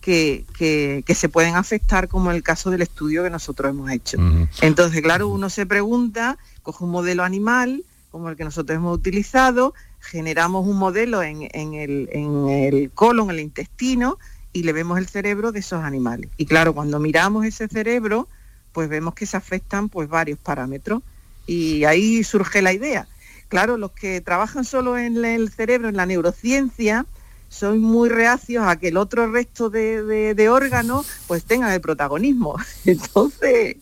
que, 0.00 0.44
que, 0.56 1.14
se 1.14 1.28
pueden 1.28 1.56
afectar, 1.56 2.08
como 2.08 2.30
en 2.30 2.36
el 2.36 2.42
caso 2.42 2.70
del 2.70 2.82
estudio 2.82 3.22
que 3.22 3.30
nosotros 3.30 3.70
hemos 3.70 3.90
hecho. 3.90 4.18
Entonces, 4.62 5.02
claro, 5.02 5.28
uno 5.28 5.50
se 5.50 5.66
pregunta 5.66 6.38
coge 6.62 6.84
un 6.84 6.90
modelo 6.90 7.24
animal, 7.24 7.84
como 8.10 8.28
el 8.28 8.36
que 8.36 8.44
nosotros 8.44 8.76
hemos 8.76 8.96
utilizado, 8.96 9.74
generamos 10.00 10.66
un 10.66 10.76
modelo 10.76 11.22
en, 11.22 11.42
el, 11.42 12.08
en 12.12 12.48
el 12.48 12.90
colon, 12.90 13.30
el 13.30 13.40
intestino, 13.40 14.18
y 14.52 14.64
le 14.64 14.72
vemos 14.72 14.98
el 14.98 15.06
cerebro 15.06 15.52
de 15.52 15.60
esos 15.60 15.84
animales. 15.84 16.30
Y 16.36 16.46
claro, 16.46 16.74
cuando 16.74 16.98
miramos 16.98 17.44
ese 17.44 17.68
cerebro, 17.68 18.28
pues 18.72 18.88
vemos 18.88 19.14
que 19.14 19.26
se 19.26 19.36
afectan 19.36 19.88
pues 19.88 20.08
varios 20.08 20.38
parámetros. 20.38 21.02
Y 21.46 21.84
ahí 21.84 22.24
surge 22.24 22.62
la 22.62 22.72
idea. 22.72 23.06
Claro, 23.50 23.76
los 23.76 23.92
que 23.92 24.22
trabajan 24.22 24.64
solo 24.64 24.96
en 24.96 25.22
el 25.22 25.50
cerebro, 25.50 25.90
en 25.90 25.96
la 25.96 26.06
neurociencia, 26.06 27.04
son 27.50 27.80
muy 27.80 28.08
reacios 28.08 28.64
a 28.66 28.76
que 28.76 28.88
el 28.88 28.96
otro 28.96 29.30
resto 29.30 29.68
de, 29.68 30.34
de 30.34 30.48
órganos 30.48 31.06
pues 31.26 31.44
tengan 31.44 31.70
el 31.72 31.82
protagonismo. 31.82 32.56
Entonces, 32.86 33.76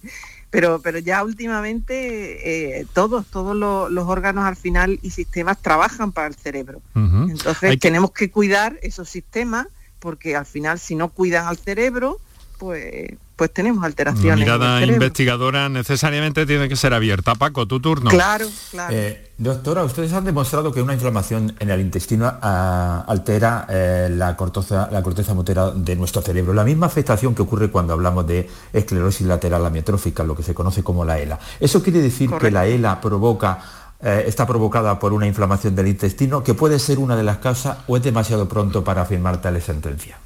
pero, 0.50 0.80
pero 0.80 0.98
ya 0.98 1.22
últimamente 1.24 2.78
eh, 2.80 2.86
todos, 2.94 3.26
todos 3.26 3.54
los, 3.54 4.06
órganos 4.06 4.44
al 4.44 4.56
final 4.56 4.98
y 5.02 5.10
sistemas 5.10 5.60
trabajan 5.60 6.12
para 6.12 6.28
el 6.28 6.34
cerebro. 6.34 6.80
Entonces 6.94 7.78
tenemos 7.78 8.12
que 8.12 8.30
cuidar 8.30 8.78
esos 8.82 9.08
sistemas 9.08 9.66
porque 9.98 10.36
al 10.36 10.46
final 10.46 10.78
si 10.78 10.94
no 10.94 11.10
cuidan 11.10 11.46
al 11.46 11.58
cerebro, 11.58 12.18
pues 12.58 13.10
pues 13.38 13.52
tenemos 13.52 13.84
alteraciones. 13.84 14.46
La 14.48 14.56
mirada 14.56 14.84
investigadora 14.84 15.68
necesariamente 15.68 16.44
tiene 16.44 16.68
que 16.68 16.74
ser 16.74 16.92
abierta. 16.92 17.36
Paco, 17.36 17.66
tu 17.66 17.78
turno. 17.78 18.10
Claro, 18.10 18.46
claro. 18.72 18.92
Eh, 18.92 19.30
doctora, 19.38 19.84
ustedes 19.84 20.12
han 20.12 20.24
demostrado 20.24 20.72
que 20.72 20.82
una 20.82 20.92
inflamación 20.92 21.54
en 21.60 21.70
el 21.70 21.80
intestino 21.80 22.34
ah, 22.42 23.04
altera 23.06 23.64
eh, 23.70 24.08
la, 24.10 24.36
corteza, 24.36 24.88
la 24.90 25.04
corteza 25.04 25.34
motera 25.34 25.70
de 25.70 25.94
nuestro 25.94 26.20
cerebro. 26.20 26.52
La 26.52 26.64
misma 26.64 26.86
afectación 26.86 27.36
que 27.36 27.42
ocurre 27.42 27.70
cuando 27.70 27.92
hablamos 27.92 28.26
de 28.26 28.50
esclerosis 28.72 29.24
lateral 29.24 29.64
amiotrófica, 29.64 30.24
lo 30.24 30.34
que 30.34 30.42
se 30.42 30.52
conoce 30.52 30.82
como 30.82 31.04
la 31.04 31.20
ELA. 31.20 31.38
¿Eso 31.60 31.80
quiere 31.80 32.00
decir 32.00 32.28
que 32.40 32.50
la 32.50 32.66
ELA 32.66 33.00
provoca 33.00 33.60
eh, 34.02 34.24
está 34.26 34.48
provocada 34.48 34.98
por 34.98 35.12
una 35.12 35.28
inflamación 35.28 35.76
del 35.76 35.86
intestino, 35.86 36.42
que 36.42 36.54
puede 36.54 36.80
ser 36.80 36.98
una 36.98 37.14
de 37.14 37.22
las 37.22 37.38
causas 37.38 37.78
o 37.86 37.96
es 37.96 38.02
demasiado 38.02 38.48
pronto 38.48 38.82
para 38.82 39.02
afirmar 39.02 39.40
tales 39.40 39.62
sentencias? 39.62 40.18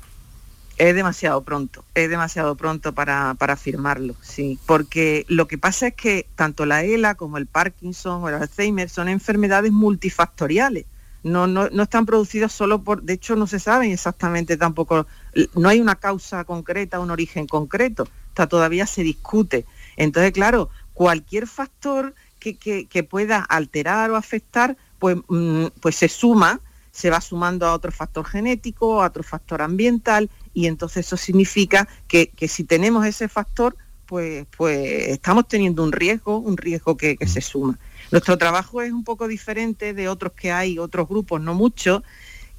Es 0.82 0.96
demasiado 0.96 1.44
pronto, 1.44 1.84
es 1.94 2.10
demasiado 2.10 2.56
pronto 2.56 2.92
para, 2.92 3.34
para 3.34 3.52
afirmarlo, 3.52 4.16
sí, 4.20 4.58
porque 4.66 5.24
lo 5.28 5.46
que 5.46 5.56
pasa 5.56 5.86
es 5.86 5.94
que 5.94 6.26
tanto 6.34 6.66
la 6.66 6.82
ELA 6.82 7.14
como 7.14 7.38
el 7.38 7.46
Parkinson 7.46 8.24
o 8.24 8.28
el 8.28 8.34
Alzheimer 8.34 8.90
son 8.90 9.08
enfermedades 9.08 9.70
multifactoriales, 9.70 10.86
no, 11.22 11.46
no, 11.46 11.68
no 11.70 11.84
están 11.84 12.04
producidos 12.04 12.52
solo 12.52 12.82
por, 12.82 13.04
de 13.04 13.12
hecho 13.12 13.36
no 13.36 13.46
se 13.46 13.60
sabe 13.60 13.92
exactamente 13.92 14.56
tampoco, 14.56 15.06
no 15.54 15.68
hay 15.68 15.80
una 15.80 15.94
causa 15.94 16.42
concreta, 16.42 16.98
un 16.98 17.12
origen 17.12 17.46
concreto, 17.46 18.08
está, 18.30 18.48
todavía 18.48 18.88
se 18.88 19.04
discute. 19.04 19.64
Entonces, 19.96 20.32
claro, 20.32 20.68
cualquier 20.94 21.46
factor 21.46 22.12
que, 22.40 22.56
que, 22.56 23.02
pueda 23.04 23.38
alterar 23.38 24.10
o 24.10 24.16
afectar, 24.16 24.76
pues, 24.98 25.16
mm, 25.28 25.66
pues 25.80 25.94
se 25.94 26.08
suma, 26.08 26.58
se 26.90 27.08
va 27.08 27.20
sumando 27.20 27.66
a 27.66 27.72
otro 27.72 27.92
factor 27.92 28.24
genético, 28.24 29.00
a 29.00 29.06
otro 29.06 29.22
factor 29.22 29.62
ambiental, 29.62 30.28
y 30.54 30.66
entonces 30.66 31.06
eso 31.06 31.16
significa 31.16 31.88
que, 32.08 32.28
que 32.28 32.48
si 32.48 32.64
tenemos 32.64 33.06
ese 33.06 33.28
factor, 33.28 33.76
pues, 34.06 34.46
pues 34.56 35.08
estamos 35.08 35.48
teniendo 35.48 35.82
un 35.82 35.92
riesgo, 35.92 36.38
un 36.38 36.56
riesgo 36.56 36.96
que, 36.96 37.16
que 37.16 37.26
se 37.26 37.40
suma. 37.40 37.78
Nuestro 38.10 38.36
trabajo 38.36 38.82
es 38.82 38.92
un 38.92 39.04
poco 39.04 39.28
diferente 39.28 39.94
de 39.94 40.08
otros 40.08 40.32
que 40.32 40.52
hay, 40.52 40.78
otros 40.78 41.08
grupos, 41.08 41.40
no 41.40 41.54
mucho, 41.54 42.02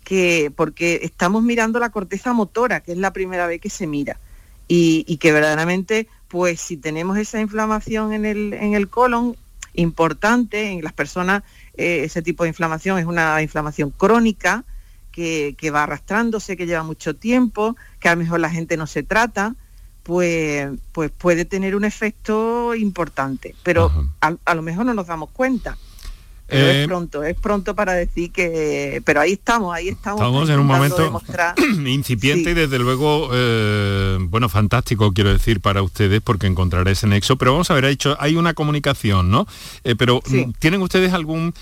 que 0.04 0.52
porque 0.56 1.02
estamos 1.04 1.44
mirando 1.44 1.80
la 1.80 1.92
corteza 1.92 2.34
motora, 2.34 2.82
que 2.82 2.94
es 2.94 2.98
la 2.98 3.14
primera 3.14 3.48
vez 3.48 3.62
que 3.62 3.70
se 3.70 3.88
mira. 3.88 4.20
Y, 4.68 5.18
que 5.18 5.32
verdaderamente, 5.32 6.08
pues 6.28 6.60
si 6.60 6.78
tenemos 6.78 7.18
esa 7.18 7.40
inflamación 7.40 8.12
en 8.14 8.26
el, 8.26 8.54
en 8.54 8.74
el 8.74 8.88
colon 8.88 9.36
importante, 9.76 10.72
en 10.72 10.84
las 10.84 10.94
personas 10.94 11.44
eh, 11.76 12.02
ese 12.06 12.24
tipo 12.24 12.44
de 12.44 12.50
inflamación 12.50 12.98
es 12.98 13.06
una 13.06 13.40
inflamación 13.44 13.92
crónica 13.92 14.64
que, 15.14 15.56
que, 15.58 15.72
va 15.72 15.84
arrastrándose, 15.84 16.58
que 16.58 16.66
lleva 16.66 16.84
mucho 16.84 17.16
tiempo, 17.16 17.78
que 18.02 18.10
a 18.10 18.16
lo 18.16 18.22
mejor 18.22 18.42
la 18.42 18.50
gente 18.50 18.76
no 18.76 18.88
se 18.88 19.04
trata, 19.04 19.56
pues, 20.04 20.70
pues 20.92 21.12
puede 21.12 21.46
tener 21.46 21.76
un 21.76 21.86
efecto 21.86 22.76
importante, 22.76 23.56
pero 23.64 23.92
a, 24.20 24.56
lo 24.56 24.62
mejor 24.62 24.86
no 24.86 24.94
nos 24.94 25.08
damos 25.08 25.30
cuenta. 25.30 25.78
Pero 26.46 26.68
es 26.68 26.76
eh, 26.76 26.88
pronto, 26.88 27.24
es 27.24 27.40
pronto 27.40 27.74
para 27.74 27.94
decir 27.94 28.32
que... 28.32 29.02
Pero 29.06 29.22
ahí 29.22 29.32
estamos, 29.32 29.74
ahí 29.74 29.88
estamos. 29.88 30.20
Estamos 30.20 30.50
en 30.50 30.60
un 30.60 30.68
momento 30.68 31.22
incipiente 31.88 32.52
y 32.52 32.54
desde 32.54 32.78
luego, 32.80 33.30
eh, 33.32 34.18
bueno, 34.20 34.50
fantástico 34.50 35.14
quiero 35.14 35.32
decir 35.32 35.62
para 35.62 35.82
ustedes 35.82 36.22
porque 36.22 36.46
encontraré 36.46 36.92
ese 36.92 37.08
nexo. 37.08 37.38
Pero 37.38 37.54
vamos 37.54 37.72
a 37.72 37.74
ver, 37.74 37.86
ha 37.86 37.88
dicho, 37.88 38.18
hay 38.20 38.36
una 38.36 38.54
comunicación, 38.54 39.32
¿no? 39.32 39.48
Eh, 39.86 39.96
pero 39.96 40.22
mm, 40.28 40.52
¿tienen 40.60 40.82
ustedes 40.82 41.14
algún... 41.14 41.54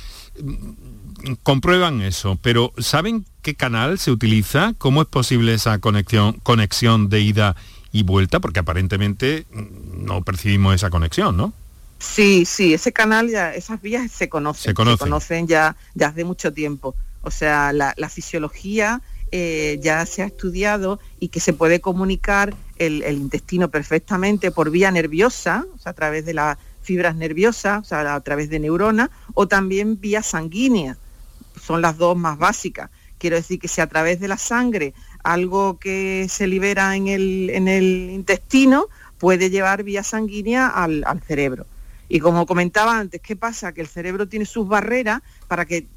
Comprueban 1.44 2.02
eso, 2.02 2.38
pero 2.42 2.74
¿saben 2.78 3.26
qué 3.42 3.56
canal 3.56 4.00
se 4.00 4.12
utiliza? 4.12 4.74
¿Cómo 4.78 5.02
es 5.02 5.08
posible 5.08 5.54
esa 5.54 5.80
conexión, 5.80 6.34
conexión 6.44 7.10
de 7.10 7.22
ida 7.22 7.56
y 7.92 8.04
vuelta, 8.04 8.40
porque 8.40 8.60
aparentemente 8.60 9.46
mm, 9.52 10.06
no 10.06 10.24
percibimos 10.24 10.76
esa 10.76 10.90
conexión, 10.90 11.38
¿no? 11.38 11.54
Sí, 12.00 12.46
sí, 12.46 12.74
ese 12.74 12.92
canal, 12.92 13.30
ya, 13.30 13.54
esas 13.54 13.82
vías 13.82 14.12
se 14.12 14.28
conocen, 14.28 14.76
se 14.76 14.98
conocen, 14.98 15.48
ya, 15.48 15.76
ya 15.94 16.08
hace 16.08 16.24
mucho 16.24 16.52
tiempo. 16.52 16.96
O 17.22 17.30
sea, 17.30 17.72
la, 17.72 17.94
fisiología 18.10 19.02
eh, 19.32 19.80
ya 19.82 20.06
se 20.08 20.24
ha 20.24 20.26
estudiado 20.26 21.00
y 21.20 21.28
que 21.28 21.40
se 21.40 21.54
puede 21.54 21.80
comunicar 21.80 22.56
el, 22.78 23.04
intestino 23.12 23.70
perfectamente 23.70 24.50
por 24.50 24.72
vía 24.72 24.90
nerviosa, 24.90 25.66
o 25.76 25.78
sea, 25.78 25.92
a 25.92 25.96
través 25.96 26.26
de 26.26 26.34
las 26.34 26.58
fibras 26.82 27.16
nerviosas, 27.16 27.82
o 27.82 27.84
sea, 27.84 28.16
a 28.16 28.22
través 28.22 28.50
de 28.50 28.60
neuronas, 28.60 29.12
o 29.36 29.48
también 29.48 30.00
vía 30.02 30.24
sanguínea. 30.24 30.98
Son 31.62 31.82
las 31.82 31.98
dos 31.98 32.18
más 32.18 32.38
básicas. 32.38 32.90
Quiero 33.18 33.36
decir 33.36 33.60
que 33.60 33.68
si 33.68 33.82
a 33.82 33.88
través 33.88 34.20
de 34.20 34.28
la 34.28 34.38
sangre 34.38 34.94
algo 35.24 35.78
que 35.78 36.26
se 36.28 36.48
libera 36.48 36.96
en 36.96 37.08
el, 37.08 38.10
intestino 38.12 38.88
puede 39.20 39.52
llevar 39.52 39.84
vía 39.84 40.04
sanguínea 40.04 40.68
al, 40.68 41.22
cerebro. 41.28 41.68
Y 42.10 42.20
como 42.20 42.48
comentaba 42.48 42.98
antes, 42.98 43.22
¿qué 43.22 43.36
pasa? 43.36 43.74
Que 43.74 43.82
el 43.82 43.88
cerebro 43.88 44.28
tiene 44.28 44.46
sus 44.46 44.68
barreras 44.68 45.22
para 45.48 45.66
que 45.66 45.88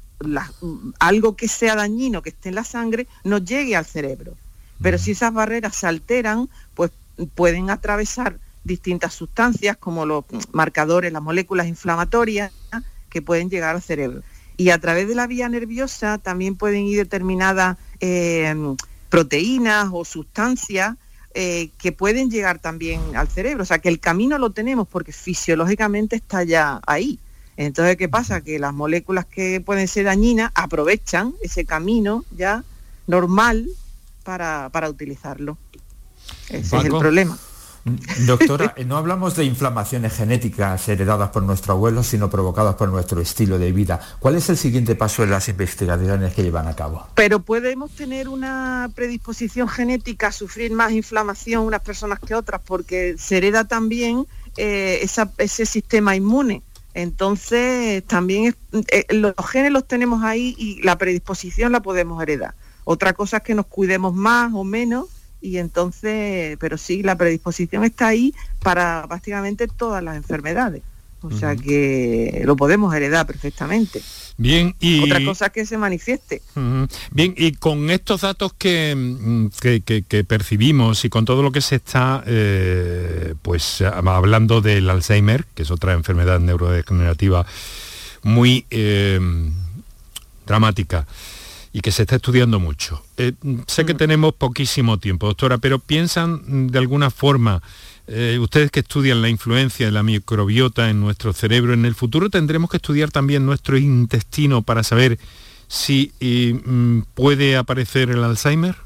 algo 0.99 1.35
que 1.35 1.47
sea 1.47 1.75
dañino, 1.75 2.21
que 2.21 2.29
esté 2.29 2.49
en 2.49 2.55
la 2.55 2.63
sangre, 2.63 3.07
no 3.23 3.39
llegue 3.39 3.75
al 3.75 3.85
cerebro. 3.85 4.35
Pero 4.81 4.97
si 4.97 5.11
esas 5.11 5.33
barreras 5.33 5.75
se 5.75 5.87
alteran, 5.87 6.47
pues 6.75 6.91
pueden 7.33 7.69
atravesar 7.71 8.37
distintas 8.63 9.13
sustancias 9.13 9.77
como 9.77 10.05
los 10.05 10.25
marcadores, 10.51 11.11
las 11.11 11.21
moléculas 11.21 11.67
inflamatorias 11.67 12.51
que 13.09 13.21
pueden 13.21 13.49
llegar 13.49 13.75
al 13.75 13.81
cerebro. 13.81 14.21
Y 14.57 14.69
a 14.69 14.79
través 14.79 15.07
de 15.07 15.15
la 15.15 15.27
vía 15.27 15.49
nerviosa 15.49 16.17
también 16.17 16.55
pueden 16.55 16.85
ir 16.85 16.97
determinadas 16.97 17.77
eh, 17.99 18.55
proteínas 19.09 19.89
o 19.91 20.05
sustancias 20.05 20.95
eh, 21.33 21.71
que 21.77 21.91
pueden 21.91 22.29
llegar 22.29 22.59
también 22.59 23.01
al 23.15 23.27
cerebro. 23.27 23.63
O 23.63 23.65
sea, 23.65 23.79
que 23.79 23.89
el 23.89 23.99
camino 23.99 24.37
lo 24.37 24.51
tenemos 24.51 24.87
porque 24.87 25.11
fisiológicamente 25.11 26.15
está 26.15 26.43
ya 26.43 26.79
ahí. 26.87 27.19
Entonces, 27.57 27.97
¿qué 27.97 28.09
pasa? 28.09 28.41
Que 28.41 28.59
las 28.59 28.73
moléculas 28.73 29.25
que 29.25 29.61
pueden 29.61 29.87
ser 29.87 30.05
dañinas 30.05 30.51
aprovechan 30.55 31.33
ese 31.41 31.65
camino 31.65 32.23
ya 32.35 32.63
normal 33.07 33.67
para, 34.23 34.69
para 34.71 34.89
utilizarlo. 34.89 35.57
Ese 36.49 36.77
es 36.77 36.85
el 36.85 36.91
problema. 36.91 37.37
Doctora, 38.25 38.73
no 38.87 38.97
hablamos 38.97 39.35
de 39.35 39.45
inflamaciones 39.45 40.13
genéticas 40.13 40.89
heredadas 40.89 41.29
por 41.29 41.43
nuestro 41.43 41.73
abuelo, 41.73 42.01
sino 42.01 42.31
provocadas 42.31 42.73
por 42.73 42.89
nuestro 42.89 43.21
estilo 43.21 43.59
de 43.59 43.71
vida. 43.71 43.99
¿Cuál 44.17 44.35
es 44.35 44.49
el 44.49 44.57
siguiente 44.57 44.95
paso 44.95 45.23
en 45.23 45.29
las 45.29 45.49
investigaciones 45.49 46.33
que 46.33 46.41
llevan 46.41 46.67
a 46.67 46.75
cabo? 46.75 47.05
Pero 47.13 47.41
podemos 47.41 47.91
tener 47.91 48.27
una 48.27 48.89
predisposición 48.95 49.67
genética 49.67 50.27
a 50.27 50.31
sufrir 50.31 50.71
más 50.71 50.93
inflamación 50.93 51.63
unas 51.63 51.81
personas 51.81 52.19
que 52.19 52.33
otras, 52.33 52.59
porque 52.65 53.17
se 53.19 53.37
hereda 53.37 53.65
también 53.65 54.25
eh, 54.57 55.05
ese 55.37 55.65
sistema 55.67 56.15
inmune. 56.15 56.63
Entonces, 56.95 58.03
también 58.05 58.55
eh, 58.87 59.05
los 59.13 59.35
genes 59.47 59.71
los 59.71 59.87
tenemos 59.87 60.23
ahí 60.23 60.55
y 60.57 60.81
la 60.81 60.97
predisposición 60.97 61.71
la 61.71 61.81
podemos 61.81 62.19
heredar. 62.23 62.55
Otra 62.83 63.13
cosa 63.13 63.37
es 63.37 63.43
que 63.43 63.53
nos 63.53 63.67
cuidemos 63.67 64.15
más 64.15 64.53
o 64.55 64.63
menos 64.63 65.07
y 65.41 65.57
entonces, 65.57 66.57
pero 66.59 66.77
sí, 66.77 67.03
la 67.03 67.15
predisposición 67.15 67.83
está 67.83 68.07
ahí 68.07 68.33
para 68.61 69.05
prácticamente 69.07 69.67
todas 69.67 70.03
las 70.03 70.15
enfermedades. 70.15 70.81
O 71.21 71.31
sea 71.31 71.55
que 71.55 72.43
lo 72.45 72.55
podemos 72.55 72.93
heredar 72.93 73.25
perfectamente. 73.25 74.01
Bien, 74.37 74.75
y... 74.79 75.03
Otra 75.03 75.23
cosa 75.23 75.49
que 75.49 75.65
se 75.65 75.77
manifieste. 75.77 76.41
Bien, 77.11 77.33
y 77.35 77.53
con 77.53 77.89
estos 77.89 78.21
datos 78.21 78.51
mm, 78.53 79.47
que, 79.59 79.81
que, 80.07 80.23
percibimos 80.23 81.03
y 81.05 81.09
con 81.09 81.25
todo 81.25 81.41
lo 81.41 81.51
que 81.51 81.61
se 81.61 81.75
está 81.77 82.23
eh, 82.27 83.33
pues 83.41 83.81
hablando 83.81 84.61
del 84.61 84.89
Alzheimer, 84.89 85.45
que 85.55 85.63
es 85.63 85.71
otra 85.71 85.93
enfermedad 85.93 86.39
neurodegenerativa 86.39 87.45
muy 88.23 88.65
eh, 88.69 89.19
dramática, 90.45 91.07
y 91.75 91.81
que 91.81 91.91
se 91.91 92.03
está 92.03 92.15
estudiando 92.15 92.57
mucho. 92.57 93.03
Eh, 93.17 93.33
sé 93.67 93.85
que 93.85 93.95
mm. 93.95 93.97
tenemos 93.97 94.33
poquísimo 94.33 94.97
tiempo, 94.97 95.27
doctora, 95.27 95.57
pero 95.57 95.77
piensan 95.77 96.41
mm, 96.45 96.67
de 96.67 96.79
alguna 96.79 97.11
forma, 97.11 97.61
eh, 98.07 98.37
ustedes 98.39 98.71
que 98.71 98.79
estudian 98.79 99.21
la 99.21 99.27
influencia 99.27 99.85
de 99.85 99.91
la 99.91 100.01
microbiota 100.01 100.89
en 100.89 101.01
nuestro 101.01 101.33
cerebro, 101.33 101.73
en 101.73 101.83
el 101.83 101.93
futuro 101.93 102.29
tendremos 102.29 102.69
que 102.69 102.77
estudiar 102.77 103.11
también 103.11 103.45
nuestro 103.45 103.77
intestino 103.77 104.61
para 104.61 104.83
saber 104.83 105.19
si 105.67 106.13
mm, 106.63 107.01
puede 107.13 107.57
aparecer 107.57 108.09
el 108.09 108.23
Alzheimer. 108.23 108.77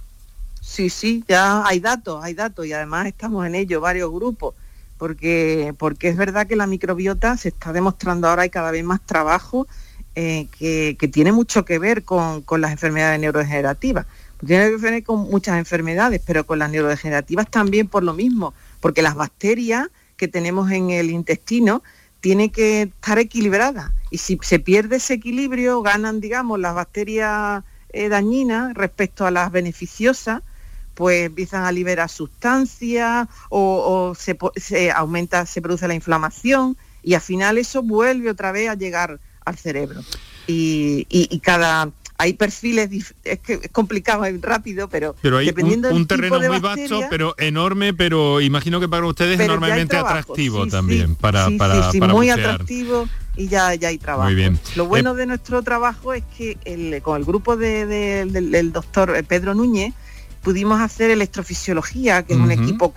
Sí, 0.59 0.89
sí, 0.89 1.23
ya 1.27 1.63
hay 1.67 1.79
datos, 1.81 2.23
hay 2.23 2.33
datos 2.33 2.65
y 2.65 2.73
además 2.73 3.05
estamos 3.05 3.45
en 3.45 3.53
ello, 3.53 3.81
varios 3.81 4.11
grupos, 4.11 4.55
porque, 4.97 5.75
porque 5.77 6.09
es 6.09 6.17
verdad 6.17 6.47
que 6.47 6.55
la 6.55 6.65
microbiota 6.65 7.37
se 7.37 7.49
está 7.49 7.71
demostrando 7.71 8.27
ahora 8.27 8.41
hay 8.41 8.49
cada 8.49 8.71
vez 8.71 8.83
más 8.83 8.99
trabajo 9.05 9.67
eh, 10.21 10.95
que, 10.99 11.07
tiene 11.07 11.31
mucho 11.31 11.63
que 11.63 11.79
ver 11.79 12.03
con, 12.03 12.43
las 12.57 12.71
enfermedades 12.71 13.21
neurodegenerativas. 13.21 14.05
Tiene 14.45 14.69
que 14.69 14.75
ver 14.75 15.03
con 15.03 15.21
muchas 15.29 15.57
enfermedades, 15.57 16.21
pero 16.25 16.45
con 16.45 16.59
las 16.59 16.69
neurodegenerativas 16.69 17.49
también 17.49 17.87
por 17.87 18.03
lo 18.03 18.13
mismo, 18.13 18.53
porque 18.81 19.01
las 19.01 19.15
bacterias 19.15 19.87
que 20.17 20.27
tenemos 20.27 20.71
en 20.71 20.89
el 20.89 21.09
intestino 21.09 21.83
tienen 22.19 22.49
que 22.49 22.81
estar 22.81 23.17
equilibradas. 23.17 23.93
Y 24.11 24.17
si 24.17 24.37
se 24.41 24.59
pierde 24.59 24.97
ese 24.97 25.13
equilibrio, 25.13 25.81
ganan, 25.81 26.19
digamos, 26.19 26.59
las 26.59 26.75
bacterias 26.75 27.63
eh, 27.93 28.09
dañinas 28.09 28.73
respecto 28.73 29.25
a 29.25 29.31
las 29.31 29.53
beneficiosas, 29.53 30.41
pues 30.95 31.27
empiezan 31.27 31.63
a 31.63 31.71
liberar 31.71 32.09
sustancias 32.09 33.29
o, 33.47 34.13
se, 34.17 34.91
aumenta, 34.91 35.45
se 35.45 35.61
produce 35.61 35.87
la 35.87 35.93
inflamación 35.93 36.75
y 37.03 37.13
al 37.13 37.21
final 37.21 37.57
eso 37.57 37.81
vuelve 37.83 38.29
otra 38.29 38.51
vez 38.51 38.67
a 38.67 38.75
llegar 38.75 39.21
al 39.49 39.57
cerebro. 39.57 40.01
Y, 40.47 41.39
cada 41.43 41.89
hay 42.21 42.33
perfiles, 42.33 43.13
es 43.23 43.39
que 43.39 43.53
es 43.53 43.71
complicado, 43.71 44.25
es 44.25 44.41
rápido, 44.41 44.89
pero, 44.89 45.15
pero 45.21 45.37
hay 45.37 45.45
dependiendo 45.45 45.89
un, 45.89 46.05
terreno 46.05 46.37
muy 46.41 46.59
vasto, 46.59 47.01
pero 47.09 47.33
enorme, 47.37 47.93
pero 47.93 48.41
imagino 48.41 48.81
que 48.81 48.89
para 48.89 49.05
ustedes 49.05 49.39
es 49.39 49.45
enormemente 49.45 49.95
atractivo 49.95 50.67
también 50.67 51.15
para, 51.15 51.47
para, 51.57 51.93
muy 52.09 52.29
atractivo 52.29 53.07
y 53.37 53.47
ya, 53.47 53.73
ya 53.75 53.87
hay 53.87 53.97
trabajo. 53.97 54.25
Muy 54.25 54.35
bien. 54.35 54.59
Lo 54.75 54.85
bueno 54.85 55.13
eh, 55.13 55.15
de 55.15 55.25
nuestro 55.27 55.63
trabajo 55.63 56.13
es 56.13 56.23
que 56.37 56.57
el, 56.65 57.01
con 57.01 57.15
el 57.15 57.23
grupo 57.23 57.55
del, 57.55 58.71
doctor 58.73 59.23
Pedro 59.23 59.53
Núñez 59.55 59.93
pudimos 60.41 60.81
hacer 60.81 61.11
electrofisiología, 61.11 62.23
que 62.23 62.33
es 62.33 62.39
un 62.39 62.51
equipo 62.51 62.91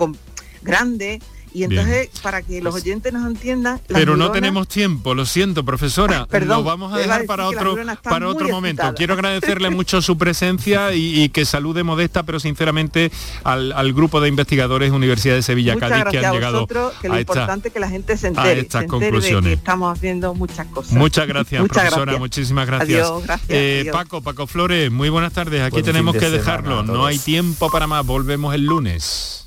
grande 0.63 1.21
Y 1.55 1.65
entonces, 1.65 2.09
para 2.23 2.41
que 2.43 2.63
los 2.63 2.75
oyentes 2.75 3.13
nos 3.13 3.27
entiendan... 3.27 3.81
Pero 3.89 4.17
no 4.17 4.31
tenemos 4.33 4.69
tiempo, 4.69 5.15
lo 5.15 5.27
siento, 5.27 5.65
profesora. 5.65 6.27
Perdón, 6.27 6.59
lo 6.59 6.65
vamos 6.65 6.93
a 6.93 6.99
dejar 6.99 7.27
para 7.27 7.47
otro, 7.49 7.77
para 8.03 8.29
otro 8.29 8.49
momento. 8.49 8.83
Quiero 8.97 9.15
agradecerle 9.15 9.69
mucho 9.71 10.01
su 10.01 10.17
presencia 10.17 10.95
y, 10.95 11.23
y 11.23 11.29
que 11.29 11.45
salude 11.45 11.83
modesta, 11.83 12.23
pero 12.23 12.41
sinceramente 12.41 13.11
al, 13.45 13.73
al 13.73 13.93
grupo 13.93 14.21
de 14.21 14.29
investigadores 14.29 14.91
Universidad 14.93 15.35
de 15.35 15.43
Sevilla 15.43 15.75
Muchas 15.75 15.91
Cádiz 15.91 16.05
que 16.11 16.19
han 16.19 16.25
a 16.25 16.33
llegado 16.33 16.53
vosotros, 16.61 16.95
que 17.03 17.09
lo 17.09 17.15
a 17.15 17.21
esta- 17.21 17.33
importante 17.33 17.69
es 17.69 17.75
que 17.75 17.81
la 17.81 17.89
gente 17.89 18.17
se 18.17 18.27
a 18.27 18.31
entere, 18.31 18.61
estas 18.61 18.81
se 18.81 18.85
entere 18.85 19.05
de 19.07 19.11
conclusiones. 19.11 19.49
que 19.49 19.55
estamos 19.55 19.97
haciendo 19.99 20.35
muchas 20.35 20.67
cosas. 20.69 20.93
Muchas 20.93 21.27
gracias, 21.27 21.61
Muchas 21.61 21.77
profesora. 21.77 22.03
gracias. 22.05 22.21
Muchísimas 22.21 22.67
gracias. 22.67 22.89
Adiós, 23.07 23.25
gracias, 23.25 23.51
Eh, 23.51 23.79
adiós. 23.83 23.93
Paco, 23.97 24.23
Paco 24.23 24.47
Flores, 24.47 24.91
muy 24.91 25.09
buenas 25.11 25.33
tardes. 25.33 25.63
Aquí 25.63 25.73
Buen 25.73 25.85
tenemos 25.85 26.15
de 26.15 26.21
que 26.21 26.31
dejarlo. 26.31 26.83
No 26.83 27.05
hay 27.07 27.19
tiempo 27.19 27.71
para 27.71 27.87
más. 27.87 28.07
Volvemos 28.07 28.55
el 28.55 28.65
lunes. 28.65 29.42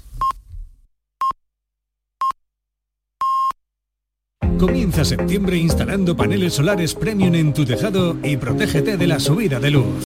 Comienza 4.59 5.03
septiembre 5.03 5.57
instalando 5.57 6.15
paneles 6.15 6.53
solares 6.53 6.95
premium 6.95 7.35
en 7.35 7.53
tu 7.53 7.65
tejado 7.65 8.15
y 8.23 8.37
protégete 8.37 8.95
de 8.95 9.07
la 9.07 9.19
subida 9.19 9.59
de 9.59 9.71
luz. 9.71 10.03